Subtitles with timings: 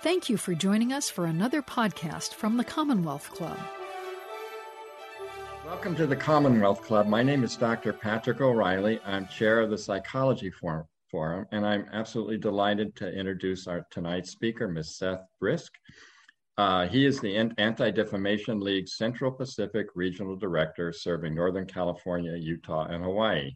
[0.00, 3.58] Thank you for joining us for another podcast from the Commonwealth Club.
[5.66, 7.08] Welcome to the Commonwealth Club.
[7.08, 7.92] My name is Dr.
[7.92, 9.00] Patrick O'Reilly.
[9.04, 14.30] I'm chair of the Psychology Forum, Forum and I'm absolutely delighted to introduce our tonight's
[14.30, 14.98] speaker, Ms.
[14.98, 15.70] Seth Brysk.
[16.56, 22.86] Uh, he is the Anti Defamation League Central Pacific Regional Director serving Northern California, Utah,
[22.86, 23.50] and Hawaii.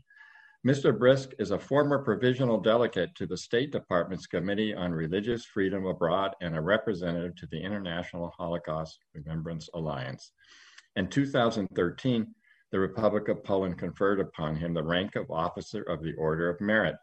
[0.64, 0.96] Mr.
[0.96, 6.36] Brysk is a former provisional delegate to the State Department's Committee on Religious Freedom Abroad
[6.40, 10.30] and a representative to the International Holocaust Remembrance Alliance.
[10.94, 12.32] In 2013,
[12.70, 16.60] the Republic of Poland conferred upon him the rank of Officer of the Order of
[16.60, 16.94] Merit.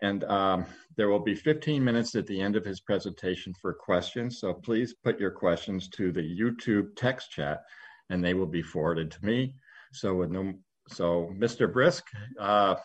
[0.00, 0.64] And um,
[0.96, 4.38] there will be 15 minutes at the end of his presentation for questions.
[4.38, 7.62] So please put your questions to the YouTube text chat
[8.10, 9.54] and they will be forwarded to me.
[9.92, 10.54] So with no,
[10.86, 11.70] so Mr.
[11.70, 12.02] Brysk,
[12.38, 12.76] uh,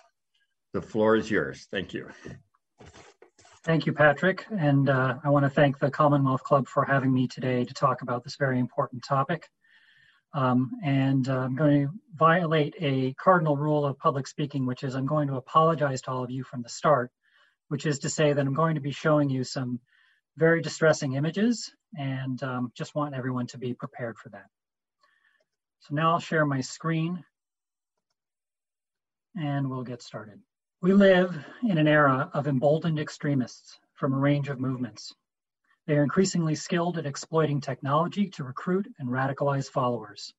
[0.74, 1.68] the floor is yours.
[1.72, 2.10] Thank you.
[3.64, 4.46] Thank you, Patrick.
[4.52, 8.02] And uh, I want to thank the Commonwealth Club for having me today to talk
[8.02, 9.48] about this very important topic.
[10.34, 14.96] Um, and uh, I'm going to violate a cardinal rule of public speaking, which is
[14.96, 17.12] I'm going to apologize to all of you from the start,
[17.70, 19.80] which is to say that I'm going to be showing you some
[20.36, 24.48] very distressing images and um, just want everyone to be prepared for that.
[25.82, 27.24] So now I'll share my screen
[29.36, 30.40] and we'll get started.
[30.84, 35.16] We live in an era of emboldened extremists from a range of movements.
[35.88, 40.34] They are increasingly skilled at exploiting technology to recruit and radicalize followers.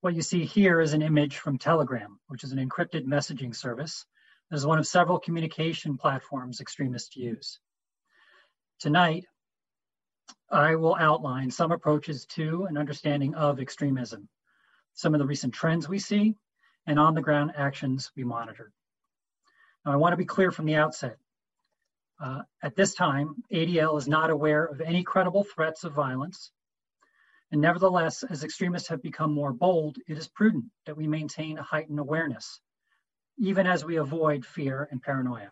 [0.00, 4.06] What you see here is an image from Telegram, which is an encrypted messaging service
[4.48, 7.60] that is one of several communication platforms extremists use.
[8.80, 9.26] Tonight,
[10.50, 14.30] I will outline some approaches to an understanding of extremism,
[14.94, 16.34] some of the recent trends we see,
[16.86, 18.72] and on the ground actions we monitor.
[19.84, 21.16] Now, I want to be clear from the outset.
[22.20, 26.50] Uh, at this time, ADL is not aware of any credible threats of violence.
[27.50, 31.62] And nevertheless, as extremists have become more bold, it is prudent that we maintain a
[31.62, 32.60] heightened awareness,
[33.38, 35.50] even as we avoid fear and paranoia.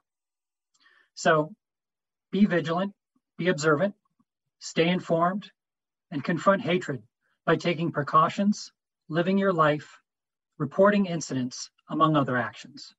[1.14, 1.54] So
[2.30, 2.92] be vigilant,
[3.38, 3.94] be observant,
[4.58, 5.50] stay informed,
[6.10, 7.02] and confront hatred
[7.46, 8.72] by taking precautions,
[9.08, 10.00] living your life,
[10.58, 12.94] reporting incidents, among other actions.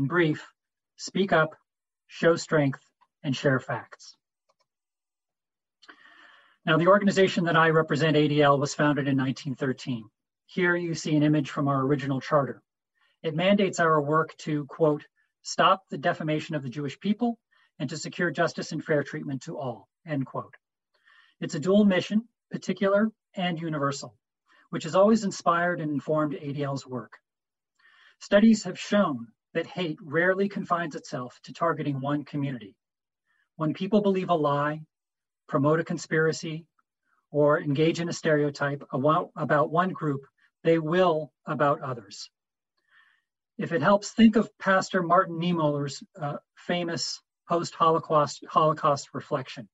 [0.00, 0.50] In brief,
[0.96, 1.54] speak up,
[2.06, 2.80] show strength,
[3.22, 4.16] and share facts.
[6.64, 10.08] Now, the organization that I represent, ADL, was founded in 1913.
[10.46, 12.62] Here you see an image from our original charter.
[13.22, 15.04] It mandates our work to, quote,
[15.42, 17.38] stop the defamation of the Jewish people
[17.78, 20.54] and to secure justice and fair treatment to all, end quote.
[21.40, 24.16] It's a dual mission, particular and universal,
[24.70, 27.18] which has always inspired and informed ADL's work.
[28.18, 32.74] Studies have shown that hate rarely confines itself to targeting one community.
[33.56, 34.80] When people believe a lie,
[35.48, 36.66] promote a conspiracy,
[37.30, 40.22] or engage in a stereotype about one group,
[40.64, 42.30] they will about others.
[43.58, 49.68] If it helps, think of Pastor Martin Niemöller's uh, famous post-Holocaust Holocaust reflection.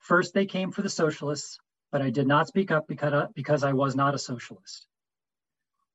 [0.00, 1.58] First, they came for the socialists,
[1.92, 4.86] but I did not speak up because, uh, because I was not a socialist.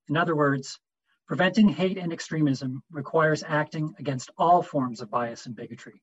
[0.07, 0.79] In other words,
[1.27, 6.01] Preventing hate and extremism requires acting against all forms of bias and bigotry,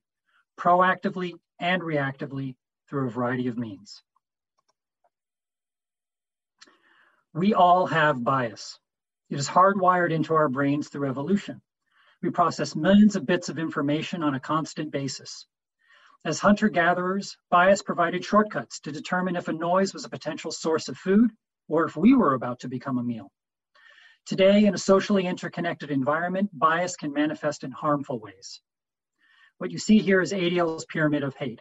[0.59, 2.57] proactively and reactively
[2.89, 4.03] through a variety of means.
[7.33, 8.79] We all have bias.
[9.31, 11.63] It is hardwired into our brains through evolution.
[12.21, 15.47] We process millions of bits of information on a constant basis.
[16.27, 20.89] As hunter gatherers, bias provided shortcuts to determine if a noise was a potential source
[20.89, 21.31] of food
[21.67, 23.33] or if we were about to become a meal.
[24.27, 28.63] Today, in a socially interconnected environment, bias can manifest in harmful ways.
[29.59, 31.61] What you see here is ADL's pyramid of hate.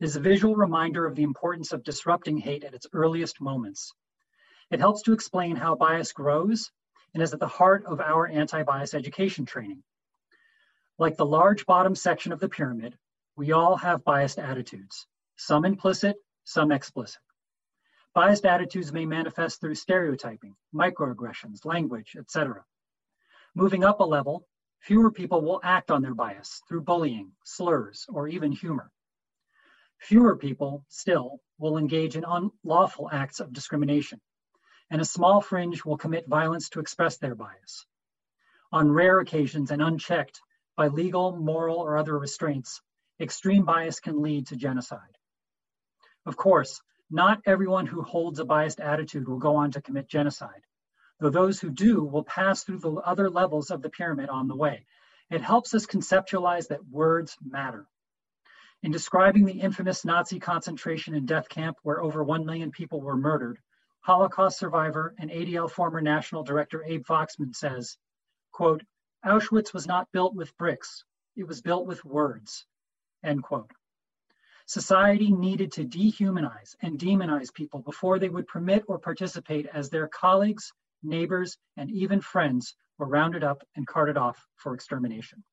[0.00, 3.92] It is a visual reminder of the importance of disrupting hate at its earliest moments.
[4.70, 6.70] It helps to explain how bias grows
[7.12, 9.82] and is at the heart of our anti-bias education training.
[10.98, 12.96] Like the large bottom section of the pyramid,
[13.36, 15.06] we all have biased attitudes,
[15.36, 17.20] some implicit, some explicit.
[18.14, 22.62] Biased attitudes may manifest through stereotyping, microaggressions, language, etc.
[23.54, 24.46] Moving up a level,
[24.80, 28.90] fewer people will act on their bias through bullying, slurs, or even humor.
[29.98, 34.20] Fewer people, still, will engage in unlawful acts of discrimination,
[34.90, 37.86] and a small fringe will commit violence to express their bias.
[38.72, 40.40] On rare occasions and unchecked
[40.76, 42.82] by legal, moral, or other restraints,
[43.20, 45.16] extreme bias can lead to genocide.
[46.26, 46.82] Of course,
[47.12, 50.62] not everyone who holds a biased attitude will go on to commit genocide,
[51.20, 54.56] though those who do will pass through the other levels of the pyramid on the
[54.56, 54.86] way.
[55.30, 57.86] It helps us conceptualize that words matter.
[58.82, 63.16] In describing the infamous Nazi concentration and death camp where over 1 million people were
[63.16, 63.58] murdered,
[64.00, 67.96] Holocaust survivor and ADL former National Director Abe Foxman says,
[68.50, 68.82] quote,
[69.24, 71.04] Auschwitz was not built with bricks,
[71.36, 72.66] it was built with words,
[73.22, 73.70] end quote.
[74.72, 80.08] Society needed to dehumanize and demonize people before they would permit or participate as their
[80.08, 80.72] colleagues,
[81.02, 85.44] neighbors, and even friends were rounded up and carted off for extermination.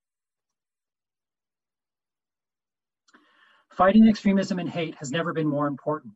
[3.73, 6.13] Fighting extremism and hate has never been more important.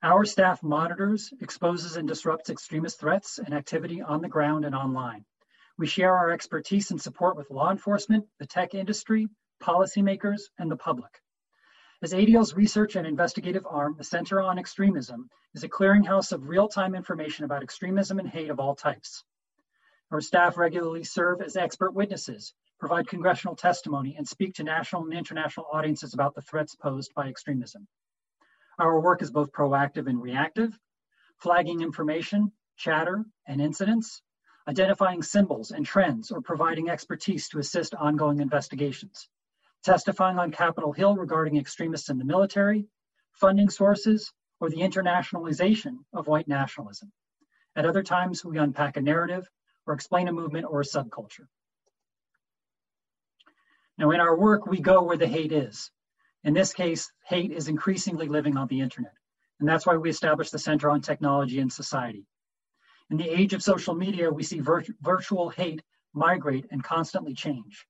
[0.00, 5.24] Our staff monitors, exposes, and disrupts extremist threats and activity on the ground and online.
[5.76, 9.26] We share our expertise and support with law enforcement, the tech industry,
[9.60, 11.10] policymakers, and the public.
[12.02, 16.68] As ADL's research and investigative arm, the Center on Extremism is a clearinghouse of real
[16.68, 19.24] time information about extremism and hate of all types.
[20.10, 25.14] Our staff regularly serve as expert witnesses, provide congressional testimony, and speak to national and
[25.14, 27.88] international audiences about the threats posed by extremism.
[28.78, 30.78] Our work is both proactive and reactive,
[31.38, 34.20] flagging information, chatter, and incidents,
[34.68, 39.30] identifying symbols and trends, or providing expertise to assist ongoing investigations,
[39.86, 42.88] testifying on Capitol Hill regarding extremists in the military,
[43.32, 47.12] funding sources, or the internationalization of white nationalism.
[47.76, 49.48] At other times, we unpack a narrative
[49.86, 51.46] or explain a movement or a subculture.
[53.96, 55.90] Now, in our work, we go where the hate is.
[56.42, 59.14] In this case, hate is increasingly living on the internet.
[59.60, 62.26] And that's why we established the Center on Technology and Society.
[63.10, 67.86] In the age of social media, we see vir- virtual hate migrate and constantly change.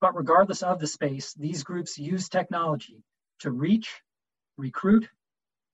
[0.00, 3.04] But regardless of the space, these groups use technology
[3.40, 4.02] to reach,
[4.56, 5.08] recruit,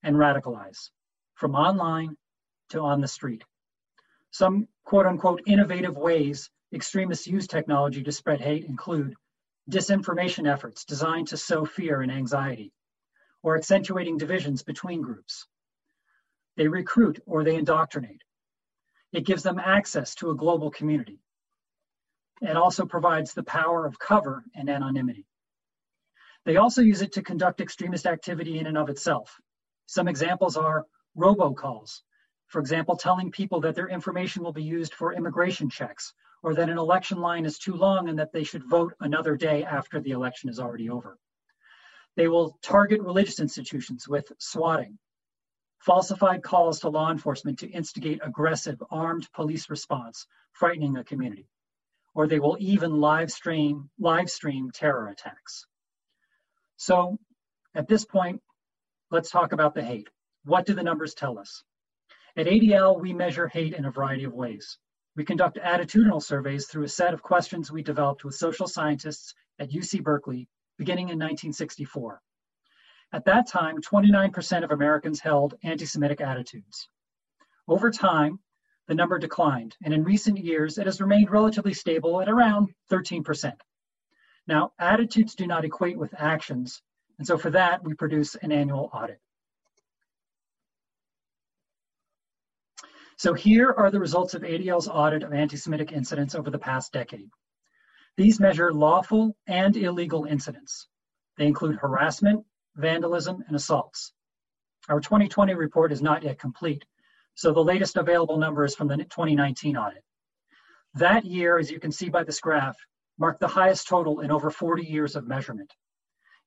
[0.02, 0.90] and radicalize
[1.34, 2.16] from online
[2.70, 3.44] to on the street.
[4.30, 9.14] Some quote unquote innovative ways extremists use technology to spread hate include
[9.70, 12.72] disinformation efforts designed to sow fear and anxiety,
[13.42, 15.46] or accentuating divisions between groups.
[16.56, 18.22] They recruit or they indoctrinate.
[19.12, 21.20] It gives them access to a global community.
[22.42, 25.26] It also provides the power of cover and anonymity.
[26.44, 29.40] They also use it to conduct extremist activity in and of itself.
[29.86, 30.84] Some examples are
[31.16, 32.02] robocalls,
[32.48, 36.12] for example, telling people that their information will be used for immigration checks
[36.42, 39.64] or that an election line is too long and that they should vote another day
[39.64, 41.18] after the election is already over.
[42.14, 44.98] They will target religious institutions with swatting,
[45.80, 51.48] falsified calls to law enforcement to instigate aggressive armed police response, frightening a community.
[52.16, 55.66] Or they will even live stream, live stream terror attacks.
[56.78, 57.18] So
[57.74, 58.40] at this point,
[59.10, 60.08] let's talk about the hate.
[60.44, 61.62] What do the numbers tell us?
[62.34, 64.78] At ADL, we measure hate in a variety of ways.
[65.14, 69.70] We conduct attitudinal surveys through a set of questions we developed with social scientists at
[69.70, 70.48] UC Berkeley
[70.78, 72.22] beginning in 1964.
[73.12, 76.88] At that time, 29% of Americans held anti Semitic attitudes.
[77.68, 78.38] Over time,
[78.88, 83.52] the number declined, and in recent years, it has remained relatively stable at around 13%.
[84.46, 86.82] Now, attitudes do not equate with actions,
[87.18, 89.20] and so for that, we produce an annual audit.
[93.18, 97.30] So here are the results of ADL's audit of anti-Semitic incidents over the past decade.
[98.16, 100.86] These measure lawful and illegal incidents.
[101.38, 102.44] They include harassment,
[102.76, 104.12] vandalism, and assaults.
[104.88, 106.84] Our 2020 report is not yet complete,
[107.36, 110.02] so the latest available number is from the 2019 audit.
[110.94, 112.76] That year, as you can see by this graph,
[113.18, 115.70] marked the highest total in over 40 years of measurement.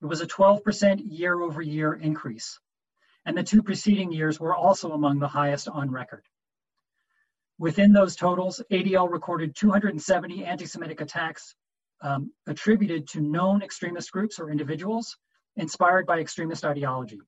[0.01, 2.59] It was a 12% year over year increase,
[3.25, 6.25] and the two preceding years were also among the highest on record.
[7.59, 11.53] Within those totals, ADL recorded 270 anti Semitic attacks
[12.01, 15.15] um, attributed to known extremist groups or individuals
[15.55, 17.19] inspired by extremist ideology.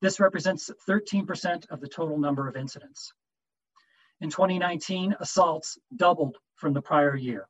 [0.00, 3.12] This represents 13% of the total number of incidents.
[4.20, 7.48] In 2019, assaults doubled from the prior year,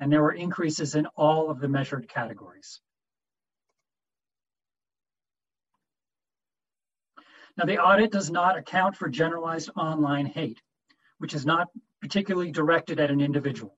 [0.00, 2.80] and there were increases in all of the measured categories.
[7.56, 10.60] Now, the audit does not account for generalized online hate
[11.18, 11.68] which is not
[12.00, 13.76] particularly directed at an individual.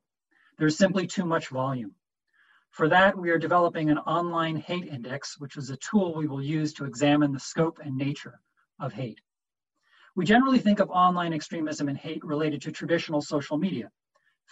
[0.59, 1.95] There's simply too much volume.
[2.77, 6.43] For that, we are developing an online hate index, which is a tool we will
[6.43, 8.39] use to examine the scope and nature
[8.79, 9.19] of hate.
[10.15, 13.91] We generally think of online extremism and hate related to traditional social media,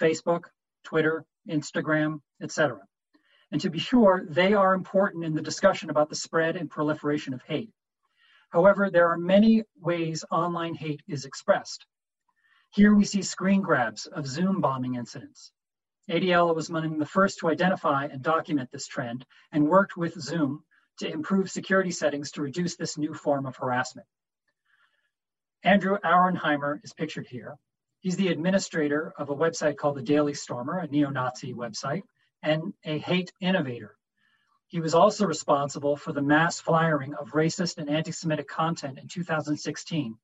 [0.00, 0.44] Facebook,
[0.84, 2.78] Twitter, Instagram, etc.
[3.52, 7.34] And to be sure, they are important in the discussion about the spread and proliferation
[7.34, 7.74] of hate.
[8.48, 11.84] However, there are many ways online hate is expressed.
[12.70, 15.52] Here we see screen grabs of Zoom bombing incidents.
[16.10, 20.62] ADL was among the first to identify and document this trend and worked with Zoom
[20.98, 24.06] to improve security settings to reduce this new form of harassment.
[25.62, 27.56] Andrew Auernheimer is pictured here.
[28.00, 32.02] He's the administrator of a website called the Daily Stormer, a neo Nazi website,
[32.42, 33.96] and a hate innovator.
[34.66, 39.08] He was also responsible for the mass flyering of racist and anti Semitic content in
[39.08, 40.18] 2016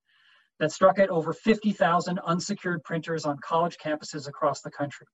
[0.58, 5.06] that struck at over 50,000 unsecured printers on college campuses across the country.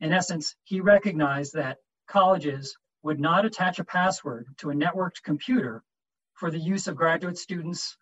[0.00, 5.82] In essence, he recognized that colleges would not attach a password to a networked computer
[6.34, 7.96] for the use of graduate students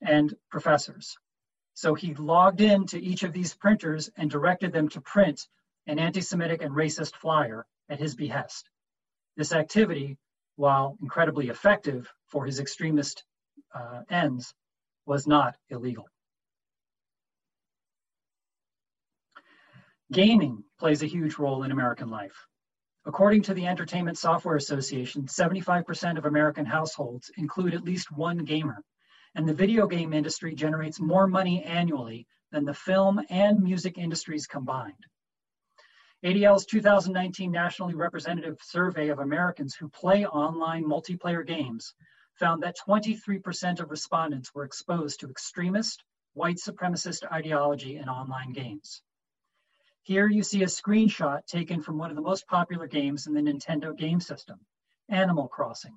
[0.00, 1.16] and professors.
[1.74, 5.48] So he logged in to each of these printers and directed them to print
[5.86, 8.68] an anti Semitic and racist flyer at his behest.
[9.36, 10.18] This activity,
[10.56, 13.24] while incredibly effective for his extremist
[13.74, 14.54] uh, ends,
[15.06, 16.08] was not illegal.
[20.12, 22.46] Gaming plays a huge role in American life.
[23.06, 28.84] According to the Entertainment Software Association, 75% of American households include at least one gamer
[29.34, 34.46] and the video game industry generates more money annually than the film and music industries
[34.46, 35.06] combined.
[36.22, 41.94] ADL's 2019 nationally representative survey of Americans who play online multiplayer games
[42.38, 46.04] found that 23% of respondents were exposed to extremist,
[46.34, 49.02] white supremacist ideology in online games.
[50.04, 53.40] Here you see a screenshot taken from one of the most popular games in the
[53.40, 54.58] Nintendo game system,
[55.08, 55.96] Animal Crossing,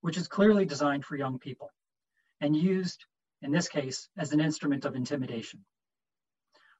[0.00, 1.70] which is clearly designed for young people
[2.40, 3.04] and used,
[3.42, 5.66] in this case, as an instrument of intimidation.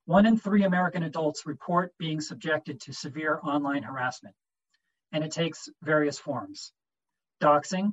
[0.06, 4.34] One in three American adults report being subjected to severe online harassment,
[5.12, 6.72] and it takes various forms.
[7.38, 7.92] Doxing,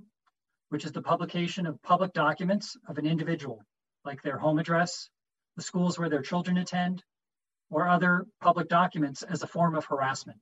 [0.70, 3.62] which is the publication of public documents of an individual,
[4.06, 5.10] like their home address,
[5.58, 7.04] the schools where their children attend,
[7.70, 10.40] or other public documents as a form of harassment.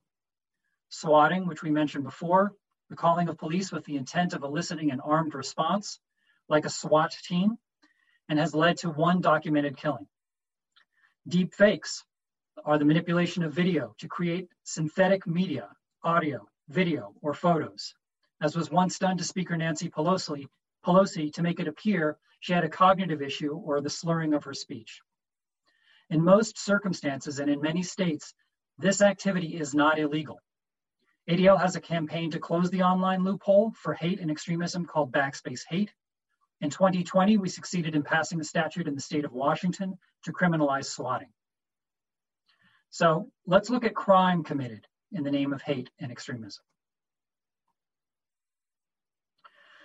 [0.89, 2.53] Swatting, which we mentioned before,
[2.89, 5.99] the calling of police with the intent of eliciting an armed response,
[6.47, 7.57] like a SWAT team
[8.29, 10.07] and has led to one documented killing.
[11.27, 12.03] Deep fakes
[12.65, 15.69] are the manipulation of video to create synthetic media,
[16.03, 17.93] audio, video, or photos,
[18.41, 20.47] as was once done to Speaker Nancy Pelosi,
[20.85, 24.53] Pelosi to make it appear she had a cognitive issue or the slurring of her
[24.53, 25.01] speech.
[26.09, 28.33] In most circumstances and in many states,
[28.77, 30.39] this activity is not illegal.
[31.29, 35.63] ADL has a campaign to close the online loophole for hate and extremism called Backspace
[35.69, 35.91] Hate,
[36.59, 40.85] in 2020, we succeeded in passing a statute in the state of Washington to criminalize
[40.85, 41.29] swatting.
[42.89, 46.63] So let's look at crime committed in the name of hate and extremism.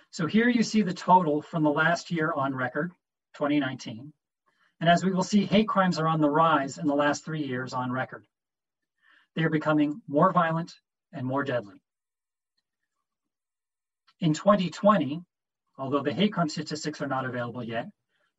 [0.09, 2.91] So here you see the total from the last year on record,
[3.35, 4.13] 2019.
[4.83, 7.41] And as we will see, hate crimes are on the rise in the last three
[7.41, 8.25] years on record.
[9.33, 10.75] They are becoming more violent
[11.13, 11.81] and more deadly.
[14.19, 15.23] In 2020,
[15.77, 17.87] Although the hate crime statistics are not available yet,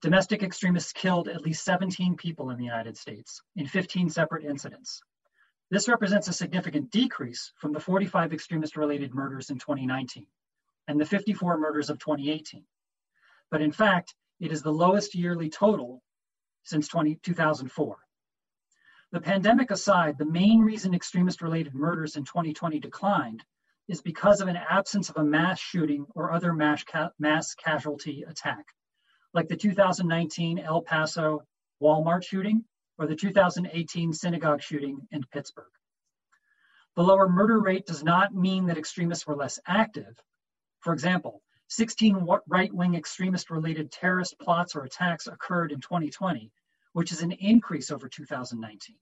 [0.03, 5.01] domestic extremists killed at least 17 people in the United States in 15 separate incidents.
[5.71, 10.27] This represents a significant decrease from the 45 extremist related murders in 2019
[10.89, 12.67] and the 54 murders of 2018.
[13.51, 16.03] But in fact, it is the lowest yearly total
[16.65, 17.97] since 20, 2004.
[19.13, 23.45] The pandemic aside, the main reason extremist related murders in 2020 declined
[23.87, 28.25] is because of an absence of a mass shooting or other mass, ca- mass casualty
[28.27, 28.67] attack,
[29.33, 31.47] like the 2019 El Paso
[31.81, 32.65] Walmart shooting
[32.99, 35.67] or the 2018 synagogue shooting in Pittsburgh.
[36.97, 40.19] The lower murder rate does not mean that extremists were less active.
[40.81, 46.53] For example, 16 right wing extremist related terrorist plots or attacks occurred in 2020,
[46.93, 48.97] which is an increase over 2019.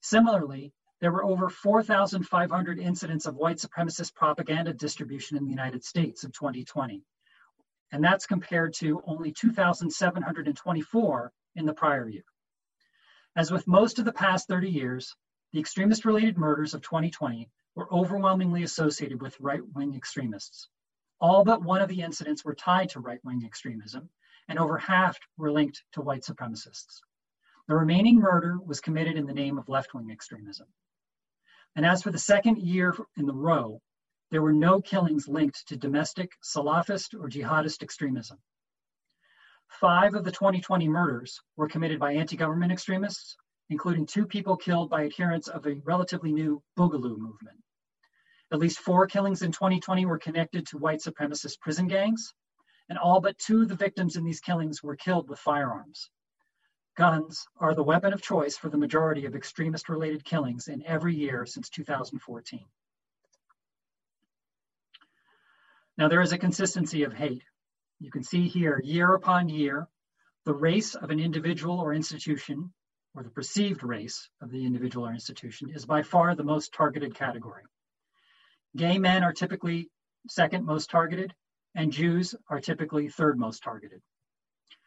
[0.00, 6.24] Similarly, there were over 4,500 incidents of white supremacist propaganda distribution in the United States
[6.24, 7.02] in 2020.
[7.92, 12.24] And that's compared to only 2,724 in the prior year.
[13.36, 15.14] As with most of the past 30 years,
[15.52, 20.68] the extremist related murders of 2020 were overwhelmingly associated with right wing extremists.
[21.20, 24.08] All but one of the incidents were tied to right wing extremism,
[24.48, 27.00] and over half were linked to white supremacists.
[27.66, 30.68] The remaining murder was committed in the name of left wing extremism.
[31.76, 33.82] And as for the second year in the row,
[34.30, 38.38] there were no killings linked to domestic Salafist or jihadist extremism.
[39.68, 43.36] Five of the 2020 murders were committed by anti government extremists,
[43.70, 47.62] including two people killed by adherents of a relatively new Boogaloo movement.
[48.50, 52.32] At least four killings in 2020 were connected to white supremacist prison gangs,
[52.88, 56.10] and all but two of the victims in these killings were killed with firearms.
[56.96, 61.14] Guns are the weapon of choice for the majority of extremist related killings in every
[61.14, 62.64] year since 2014.
[65.98, 67.44] Now, there is a consistency of hate.
[68.00, 69.88] You can see here, year upon year,
[70.44, 72.72] the race of an individual or institution,
[73.14, 77.14] or the perceived race of the individual or institution, is by far the most targeted
[77.14, 77.64] category.
[78.76, 79.90] Gay men are typically
[80.28, 81.34] second most targeted,
[81.74, 84.00] and Jews are typically third most targeted.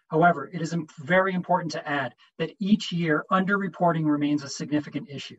[0.09, 5.37] However, it is very important to add that each year underreporting remains a significant issue.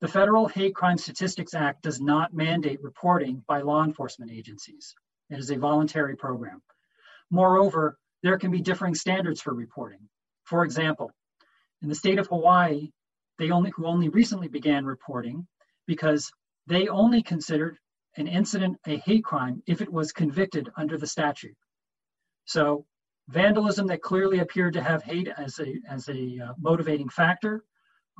[0.00, 4.94] The Federal Hate Crime Statistics Act does not mandate reporting by law enforcement agencies.
[5.30, 6.60] It is a voluntary program.
[7.30, 10.08] Moreover, there can be differing standards for reporting.
[10.44, 11.10] For example,
[11.80, 12.90] in the state of Hawaii,
[13.38, 15.46] they only who only recently began reporting
[15.86, 16.30] because
[16.66, 17.78] they only considered
[18.16, 21.56] an incident a hate crime if it was convicted under the statute.
[22.44, 22.84] So
[23.28, 27.64] vandalism that clearly appeared to have hate as a, as a uh, motivating factor,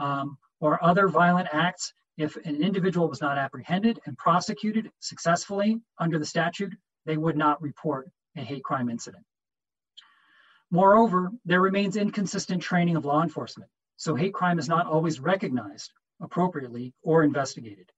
[0.00, 6.18] um, or other violent acts, if an individual was not apprehended and prosecuted successfully under
[6.18, 6.72] the statute,
[7.04, 9.24] they would not report a hate crime incident.
[10.70, 15.92] Moreover, there remains inconsistent training of law enforcement, so hate crime is not always recognized
[16.20, 17.90] appropriately or investigated.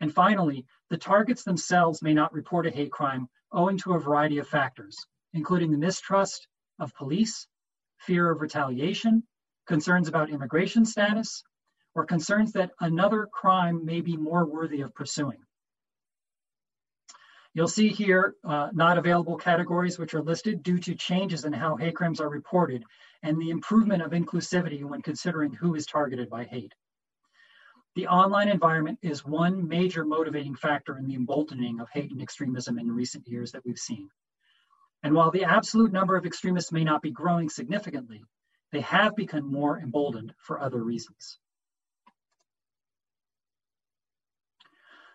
[0.00, 4.38] And finally, the targets themselves may not report a hate crime owing to a variety
[4.38, 4.96] of factors,
[5.32, 6.46] including the mistrust
[6.78, 7.46] of police,
[7.98, 9.22] fear of retaliation,
[9.66, 11.42] concerns about immigration status,
[11.94, 15.38] or concerns that another crime may be more worthy of pursuing.
[17.54, 21.76] You'll see here uh, not available categories which are listed due to changes in how
[21.76, 22.82] hate crimes are reported
[23.22, 26.74] and the improvement of inclusivity when considering who is targeted by hate.
[27.94, 32.78] The online environment is one major motivating factor in the emboldening of hate and extremism
[32.78, 34.10] in recent years that we've seen.
[35.04, 38.24] And while the absolute number of extremists may not be growing significantly,
[38.72, 41.38] they have become more emboldened for other reasons.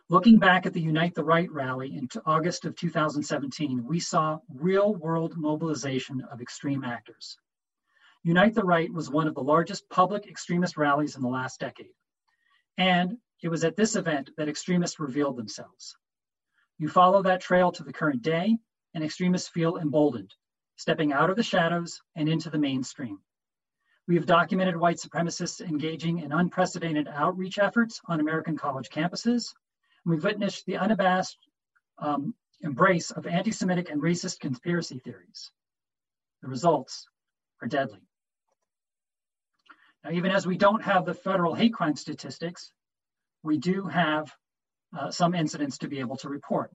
[0.07, 4.95] Looking back at the Unite the Right rally in August of 2017, we saw real
[4.95, 7.37] world mobilization of extreme actors.
[8.23, 11.91] Unite the Right was one of the largest public extremist rallies in the last decade.
[12.79, 15.95] And it was at this event that extremists revealed themselves.
[16.77, 18.57] You follow that trail to the current day,
[18.93, 20.33] and extremists feel emboldened,
[20.77, 23.19] stepping out of the shadows and into the mainstream.
[24.07, 29.53] We have documented white supremacists engaging in unprecedented outreach efforts on American college campuses.
[30.05, 31.37] And we've witnessed the unabashed
[31.99, 35.51] um, embrace of anti Semitic and racist conspiracy theories.
[36.41, 37.07] The results
[37.61, 38.08] are deadly.
[40.03, 42.71] Now, even as we don't have the federal hate crime statistics,
[43.43, 44.33] we do have
[44.97, 46.71] uh, some incidents to be able to report.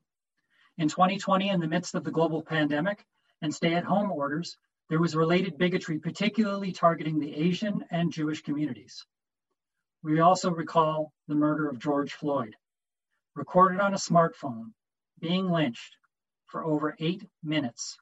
[0.76, 3.04] In 2020, in the midst of the global pandemic
[3.42, 4.56] and stay at home orders,
[4.88, 9.06] there was related bigotry, particularly targeting the Asian and Jewish communities.
[10.02, 12.54] We also recall the murder of George Floyd,
[13.34, 14.72] recorded on a smartphone,
[15.18, 15.96] being lynched
[16.46, 17.96] for over eight minutes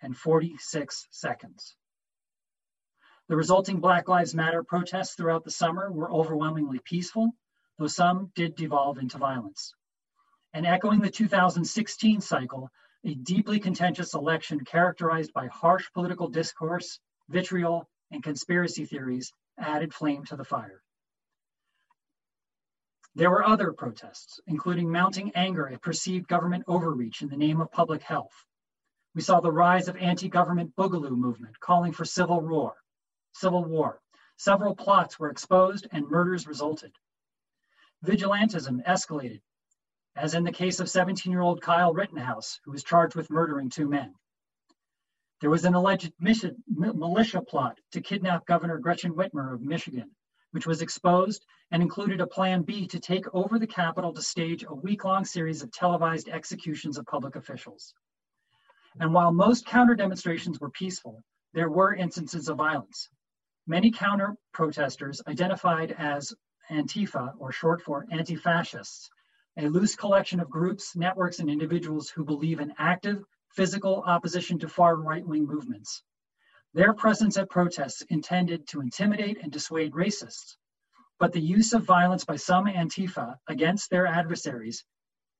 [0.00, 1.76] and 46 seconds.
[3.28, 7.32] The resulting Black Lives Matter protests throughout the summer were overwhelmingly peaceful,
[7.78, 9.74] though some did devolve into violence
[10.54, 12.70] and echoing the 2016 cycle,
[13.04, 20.24] a deeply contentious election characterized by harsh political discourse, vitriol, and conspiracy theories added flame
[20.24, 20.80] to the fire.
[23.16, 27.70] There were other protests, including mounting anger at perceived government overreach in the name of
[27.70, 28.44] public health.
[29.14, 32.74] We saw the rise of anti-government boogaloo movement calling for civil war.
[33.34, 34.00] Civil war.
[34.36, 36.92] Several plots were exposed and murders resulted.
[38.04, 39.40] Vigilantism escalated
[40.16, 43.68] as in the case of 17 year old Kyle Rittenhouse, who was charged with murdering
[43.68, 44.14] two men.
[45.40, 50.10] There was an alleged militia plot to kidnap Governor Gretchen Whitmer of Michigan,
[50.52, 54.64] which was exposed and included a plan B to take over the Capitol to stage
[54.64, 57.92] a week long series of televised executions of public officials.
[59.00, 63.08] And while most counter demonstrations were peaceful, there were instances of violence.
[63.66, 66.34] Many counter protesters, identified as
[66.70, 69.08] Antifa, or short for anti fascists,
[69.56, 74.68] a loose collection of groups, networks, and individuals who believe in active physical opposition to
[74.68, 76.02] far right wing movements.
[76.74, 80.56] Their presence at protests intended to intimidate and dissuade racists,
[81.18, 84.84] but the use of violence by some Antifa against their adversaries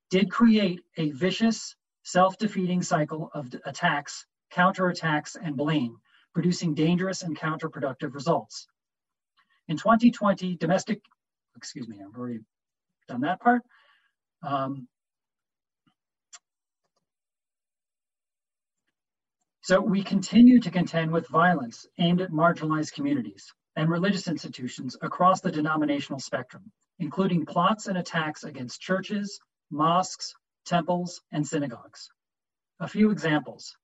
[0.09, 6.01] did create a vicious, self defeating cycle of attacks, counterattacks, and blame,
[6.35, 8.67] producing dangerous and counterproductive results.
[9.69, 11.01] In 2020, domestic,
[11.57, 12.41] excuse me, I've already
[13.09, 13.63] done that part.
[14.43, 14.89] Um,
[19.63, 25.41] so we continue to contend with violence aimed at marginalized communities and religious institutions across
[25.41, 30.35] the denominational spectrum, including plots and attacks against churches, mosques,
[30.67, 32.11] temples, and synagogues.
[32.81, 33.77] A few examples.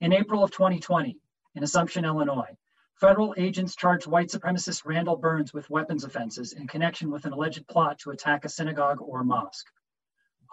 [0.00, 1.18] In April of 2020,
[1.54, 2.56] in Assumption, Illinois,
[2.96, 7.66] federal agents charged white supremacist Randall Burns with weapons offenses in connection with an alleged
[7.68, 9.66] plot to attack a synagogue or mosque.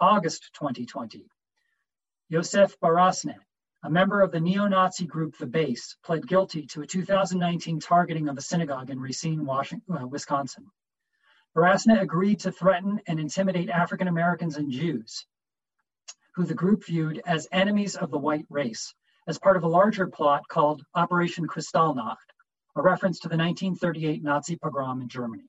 [0.00, 1.26] August 2020,
[2.28, 3.38] Yosef Barasneh,
[3.84, 8.38] a member of the neo-Nazi group The Base, pled guilty to a 2019 targeting of
[8.38, 10.70] a synagogue in Racine, uh, Wisconsin.
[11.54, 15.26] Barasneh agreed to threaten and intimidate African Americans and Jews,
[16.34, 18.94] who the group viewed as enemies of the white race,
[19.26, 22.16] as part of a larger plot called Operation Kristallnacht,
[22.76, 25.44] a reference to the 1938 Nazi pogrom in Germany.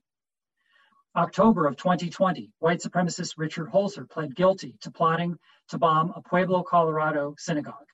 [1.16, 6.62] October of 2020, white supremacist Richard Holzer pled guilty to plotting to bomb a Pueblo,
[6.62, 7.86] Colorado synagogue.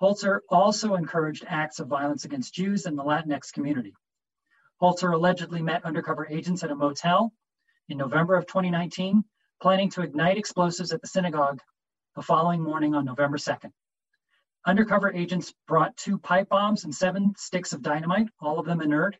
[0.00, 3.94] Holzer also encouraged acts of violence against Jews in the Latinx community.
[4.80, 7.32] Holzer allegedly met undercover agents at a motel
[7.88, 9.24] in November of 2019,
[9.60, 11.60] planning to ignite explosives at the synagogue
[12.14, 13.72] the following morning on November 2nd.
[14.66, 19.16] Undercover agents brought two pipe bombs and seven sticks of dynamite, all of them inert,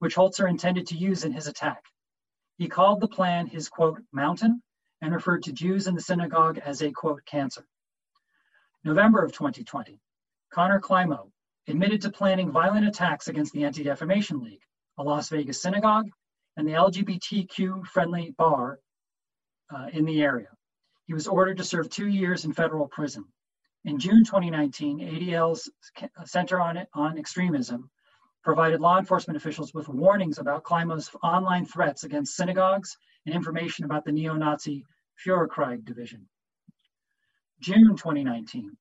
[0.00, 1.84] which Holzer intended to use in his attack.
[2.56, 4.60] He called the plan his quote, mountain,
[5.00, 7.64] and referred to Jews in the synagogue as a quote, cancer.
[8.82, 10.00] November of 2020,
[10.52, 11.30] Connor Climo
[11.68, 14.62] admitted to planning violent attacks against the Anti Defamation League,
[14.98, 16.10] a Las Vegas synagogue,
[16.56, 18.80] and the LGBTQ friendly bar
[19.72, 20.48] uh, in the area.
[21.06, 23.24] He was ordered to serve two years in federal prison.
[23.84, 25.70] In June 2019, ADL's
[26.02, 27.90] uh, Center on, on Extremism
[28.42, 34.04] provided law enforcement officials with warnings about Climo's online threats against synagogues and information about
[34.04, 34.84] the neo-Nazi
[35.24, 36.28] Feuerkrieg division.
[37.60, 38.76] June 2019,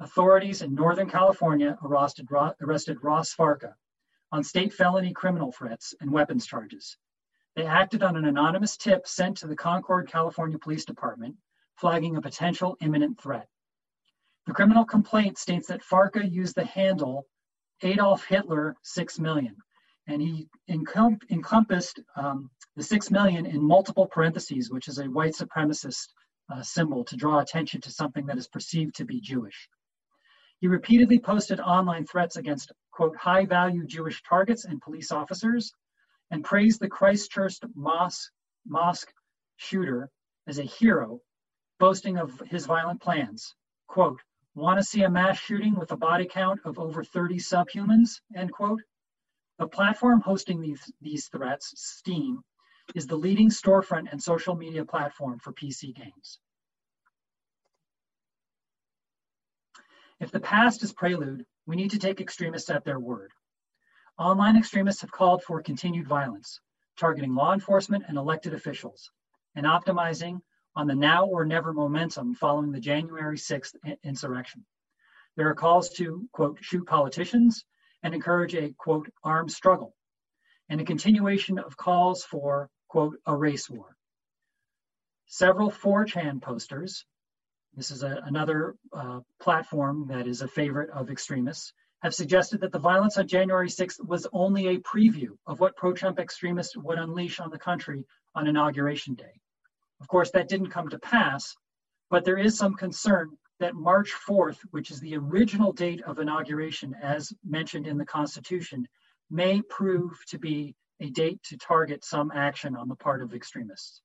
[0.00, 2.28] authorities in Northern California arrested,
[2.60, 3.74] arrested Ross Farca
[4.32, 6.96] on state felony criminal threats and weapons charges.
[7.54, 11.36] They acted on an anonymous tip sent to the Concord, California Police Department,
[11.76, 13.48] flagging a potential imminent threat.
[14.48, 17.26] The criminal complaint states that Farca used the handle
[17.82, 19.54] Adolf Hitler 6 million,
[20.06, 25.34] and he encom- encompassed um, the 6 million in multiple parentheses, which is a white
[25.34, 26.14] supremacist
[26.50, 29.68] uh, symbol to draw attention to something that is perceived to be Jewish.
[30.60, 35.74] He repeatedly posted online threats against, quote, high value Jewish targets and police officers,
[36.30, 38.32] and praised the Christchurch mosque,
[38.66, 39.12] mosque
[39.56, 40.08] shooter
[40.46, 41.20] as a hero,
[41.78, 43.54] boasting of his violent plans.
[43.88, 44.22] Quote,
[44.54, 48.20] Want to see a mass shooting with a body count of over 30 subhumans?
[48.36, 48.82] End quote.
[49.58, 52.42] The platform hosting these, these threats, Steam,
[52.94, 56.38] is the leading storefront and social media platform for PC games.
[60.20, 63.32] If the past is prelude, we need to take extremists at their word.
[64.18, 66.60] Online extremists have called for continued violence,
[66.98, 69.10] targeting law enforcement and elected officials,
[69.54, 70.40] and optimizing
[70.78, 74.64] on the now or never momentum following the January 6th insurrection.
[75.36, 77.64] There are calls to, quote, shoot politicians
[78.04, 79.96] and encourage a, quote, armed struggle,
[80.68, 83.96] and a continuation of calls for, quote, a race war.
[85.26, 87.04] Several 4chan posters,
[87.74, 92.70] this is a, another uh, platform that is a favorite of extremists, have suggested that
[92.70, 96.98] the violence on January 6th was only a preview of what pro Trump extremists would
[96.98, 98.04] unleash on the country
[98.36, 99.40] on Inauguration Day.
[100.00, 101.56] Of course, that didn't come to pass,
[102.10, 106.94] but there is some concern that March 4th, which is the original date of inauguration
[107.02, 108.86] as mentioned in the Constitution,
[109.30, 114.00] may prove to be a date to target some action on the part of extremists.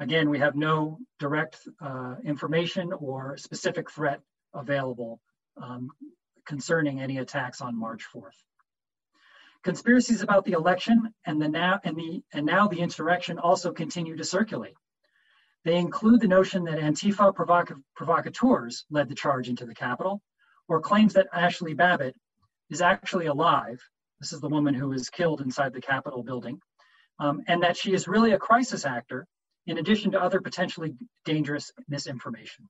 [0.00, 4.20] Again, we have no direct uh, information or specific threat
[4.52, 5.20] available
[5.62, 5.88] um,
[6.46, 8.36] concerning any attacks on March 4th.
[9.64, 14.14] Conspiracies about the election and the now and the and now the insurrection also continue
[14.14, 14.74] to circulate.
[15.64, 20.20] They include the notion that Antifa provoc- provocateurs led the charge into the Capitol,
[20.68, 22.14] or claims that Ashli Babbitt
[22.68, 23.80] is actually alive.
[24.20, 26.60] This is the woman who was killed inside the Capitol building,
[27.18, 29.26] um, and that she is really a crisis actor,
[29.66, 32.68] in addition to other potentially dangerous misinformation.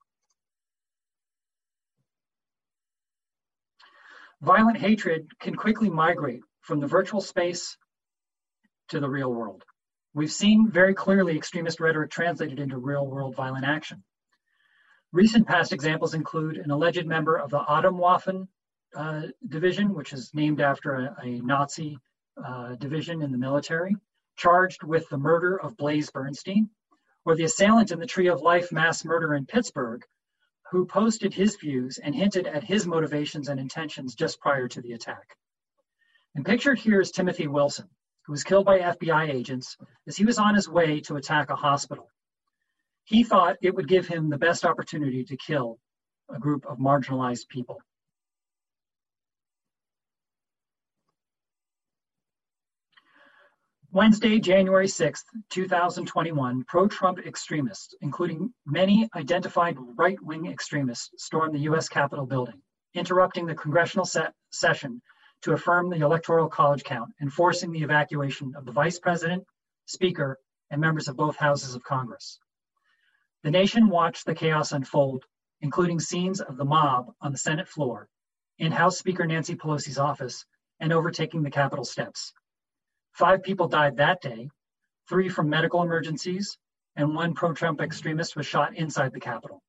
[4.42, 7.76] Violent hatred can quickly migrate from the virtual space
[8.88, 9.62] to the real world.
[10.14, 14.02] We've seen very clearly extremist rhetoric translated into real world violent action.
[15.12, 18.48] Recent past examples include an alleged member of the Atomwaffen
[18.96, 21.98] uh, division, which is named after a, a Nazi
[22.42, 23.94] uh, division in the military,
[24.36, 26.70] charged with the murder of Blaze Bernstein,
[27.26, 30.02] or the assailant in the Tree of Life mass murder in Pittsburgh,
[30.70, 34.92] who posted his views and hinted at his motivations and intentions just prior to the
[34.92, 35.36] attack.
[36.34, 37.88] And pictured here is Timothy Wilson,
[38.26, 39.76] who was killed by FBI agents
[40.08, 42.10] as he was on his way to attack a hospital.
[43.04, 45.78] He thought it would give him the best opportunity to kill
[46.28, 47.80] a group of marginalized people.
[53.92, 61.60] Wednesday, January 6th, 2021, pro Trump extremists, including many identified right wing extremists, stormed the
[61.60, 61.88] U.S.
[61.88, 62.60] Capitol building,
[62.94, 65.00] interrupting the congressional se- session
[65.44, 69.44] to affirm the Electoral College count and forcing the evacuation of the Vice President,
[69.84, 70.38] Speaker,
[70.70, 72.38] and members of both houses of Congress.
[73.42, 75.22] The nation watched the chaos unfold,
[75.60, 78.08] including scenes of the mob on the Senate floor,
[78.58, 80.46] in House Speaker Nancy Pelosi's office,
[80.80, 82.32] and overtaking the Capitol steps.
[83.12, 84.48] Five people died that day,
[85.10, 86.56] three from medical emergencies,
[86.96, 89.62] and one pro Trump extremist was shot inside the Capitol.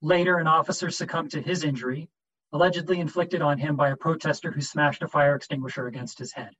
[0.00, 2.08] Later, an officer succumbed to his injury,
[2.52, 6.50] allegedly inflicted on him by a protester who smashed a fire extinguisher against his head.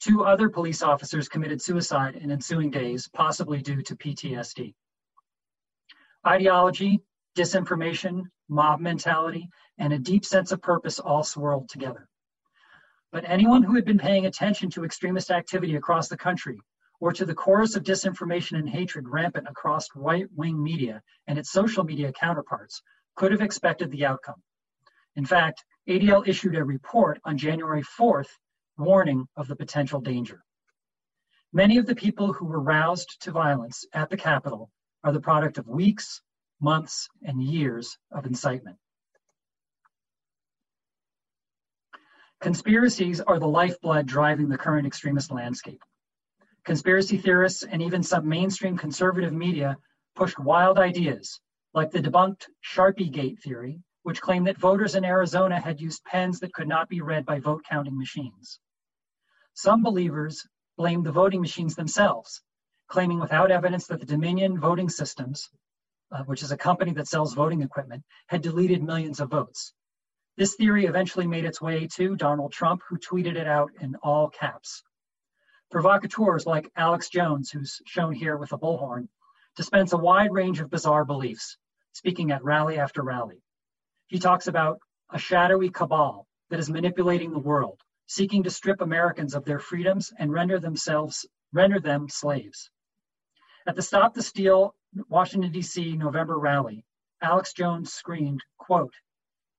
[0.00, 4.74] Two other police officers committed suicide in ensuing days, possibly due to PTSD.
[6.26, 7.00] Ideology,
[7.36, 12.08] disinformation, mob mentality, and a deep sense of purpose all swirled together.
[13.12, 16.60] But anyone who had been paying attention to extremist activity across the country
[17.00, 21.50] or to the chorus of disinformation and hatred rampant across right wing media and its
[21.50, 22.82] social media counterparts
[23.14, 24.42] could have expected the outcome.
[25.16, 28.28] In fact, ADL issued a report on January 4th
[28.76, 30.42] warning of the potential danger.
[31.52, 34.70] Many of the people who were roused to violence at the Capitol
[35.04, 36.20] are the product of weeks,
[36.60, 38.76] months, and years of incitement.
[42.40, 45.82] Conspiracies are the lifeblood driving the current extremist landscape.
[46.64, 49.78] Conspiracy theorists and even some mainstream conservative media
[50.14, 51.40] pushed wild ideas,
[51.72, 56.38] like the debunked Sharpie Gate theory, which claimed that voters in Arizona had used pens
[56.38, 58.60] that could not be read by vote counting machines.
[59.54, 62.40] Some believers blamed the voting machines themselves,
[62.86, 65.50] claiming without evidence that the Dominion Voting Systems,
[66.12, 69.72] uh, which is a company that sells voting equipment, had deleted millions of votes.
[70.36, 74.30] This theory eventually made its way to Donald Trump, who tweeted it out in all
[74.30, 74.84] caps.
[75.72, 79.08] Provocateurs like Alex Jones, who's shown here with a bullhorn,
[79.56, 81.58] dispense a wide range of bizarre beliefs,
[81.92, 83.42] speaking at rally after rally.
[84.08, 89.34] He talks about a shadowy cabal that is manipulating the world, seeking to strip Americans
[89.34, 92.70] of their freedoms and render themselves render them slaves.
[93.66, 94.74] At the Stop the Steal
[95.08, 95.96] Washington D.C.
[95.96, 96.84] November rally,
[97.20, 98.94] Alex Jones screamed, quote,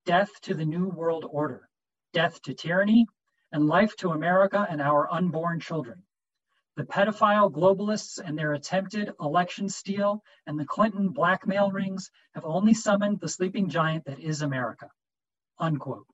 [0.05, 1.67] death to the New World Order,
[2.13, 3.05] death to tyranny,
[3.51, 6.03] and life to America and our unborn children.
[6.77, 12.75] The pedophile globalists and their attempted election steal and the Clinton blackmail rings have only
[12.75, 14.91] summoned the sleeping giant that is America.
[15.57, 16.05] Unquote.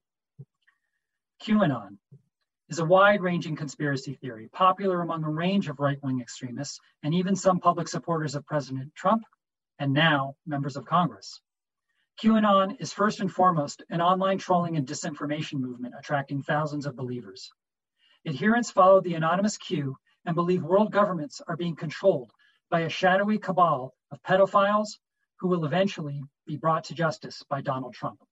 [1.42, 1.98] QAnon
[2.70, 7.14] is a wide ranging conspiracy theory popular among a range of right wing extremists and
[7.14, 9.22] even some public supporters of President Trump
[9.78, 11.42] and now members of Congress.
[12.22, 17.52] QAnon is first and foremost an online trolling and disinformation movement attracting thousands of believers.
[18.26, 22.32] Adherents follow the anonymous Q and believe world governments are being controlled
[22.70, 24.98] by a shadowy cabal of pedophiles
[25.40, 28.22] who will eventually be brought to justice by Donald Trump.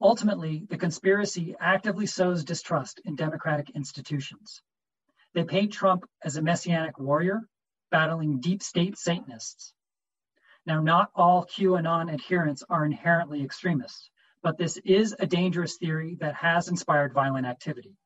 [0.00, 4.62] Ultimately, the conspiracy actively sows distrust in democratic institutions.
[5.34, 7.42] They paint Trump as a messianic warrior
[7.90, 9.74] battling deep state Satanists
[10.66, 14.10] now, not all QAnon adherents are inherently extremists,
[14.42, 17.96] but this is a dangerous theory that has inspired violent activity.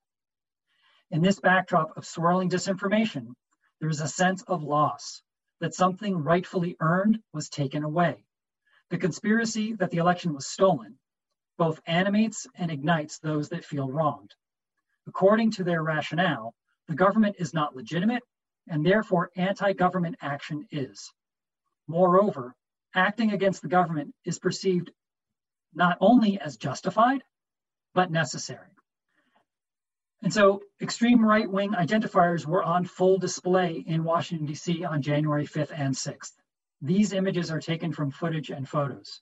[1.11, 3.35] In this backdrop of swirling disinformation,
[3.81, 5.23] there is a sense of loss
[5.61, 8.25] that something rightfully earned was taken away.
[8.91, 10.99] The conspiracy that the election was stolen
[11.59, 14.35] both animates and ignites those that feel wronged.
[15.07, 16.55] According to their rationale,
[16.87, 18.23] the government is not legitimate,
[18.69, 21.13] and therefore anti government action is.
[21.89, 22.55] Moreover,
[22.95, 24.93] acting against the government is perceived
[25.75, 27.23] not only as justified,
[27.93, 28.71] but necessary.
[30.23, 34.85] And so extreme right wing identifiers were on full display in Washington, D.C.
[34.85, 36.33] on January 5th and 6th.
[36.83, 39.21] These images are taken from footage and photos.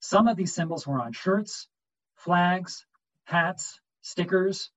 [0.00, 1.68] Some of these symbols were on shirts,
[2.16, 2.86] flags,
[3.24, 4.70] hats, stickers,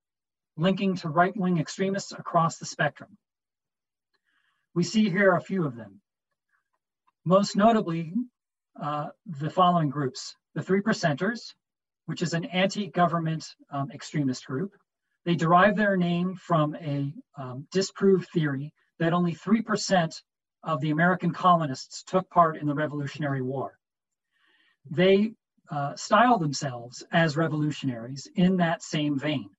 [0.56, 3.16] linking to right wing extremists across the spectrum.
[4.74, 6.00] We see here a few of them
[7.28, 8.14] most notably
[8.80, 11.52] uh, the following groups the Three Percenters,
[12.06, 14.72] which is an anti government um, extremist group.
[15.24, 20.12] They derive their name from a um, disproved theory that only 3%
[20.64, 23.78] of the American colonists took part in the Revolutionary War.
[24.90, 25.32] They
[25.70, 29.50] uh, style themselves as revolutionaries in that same vein.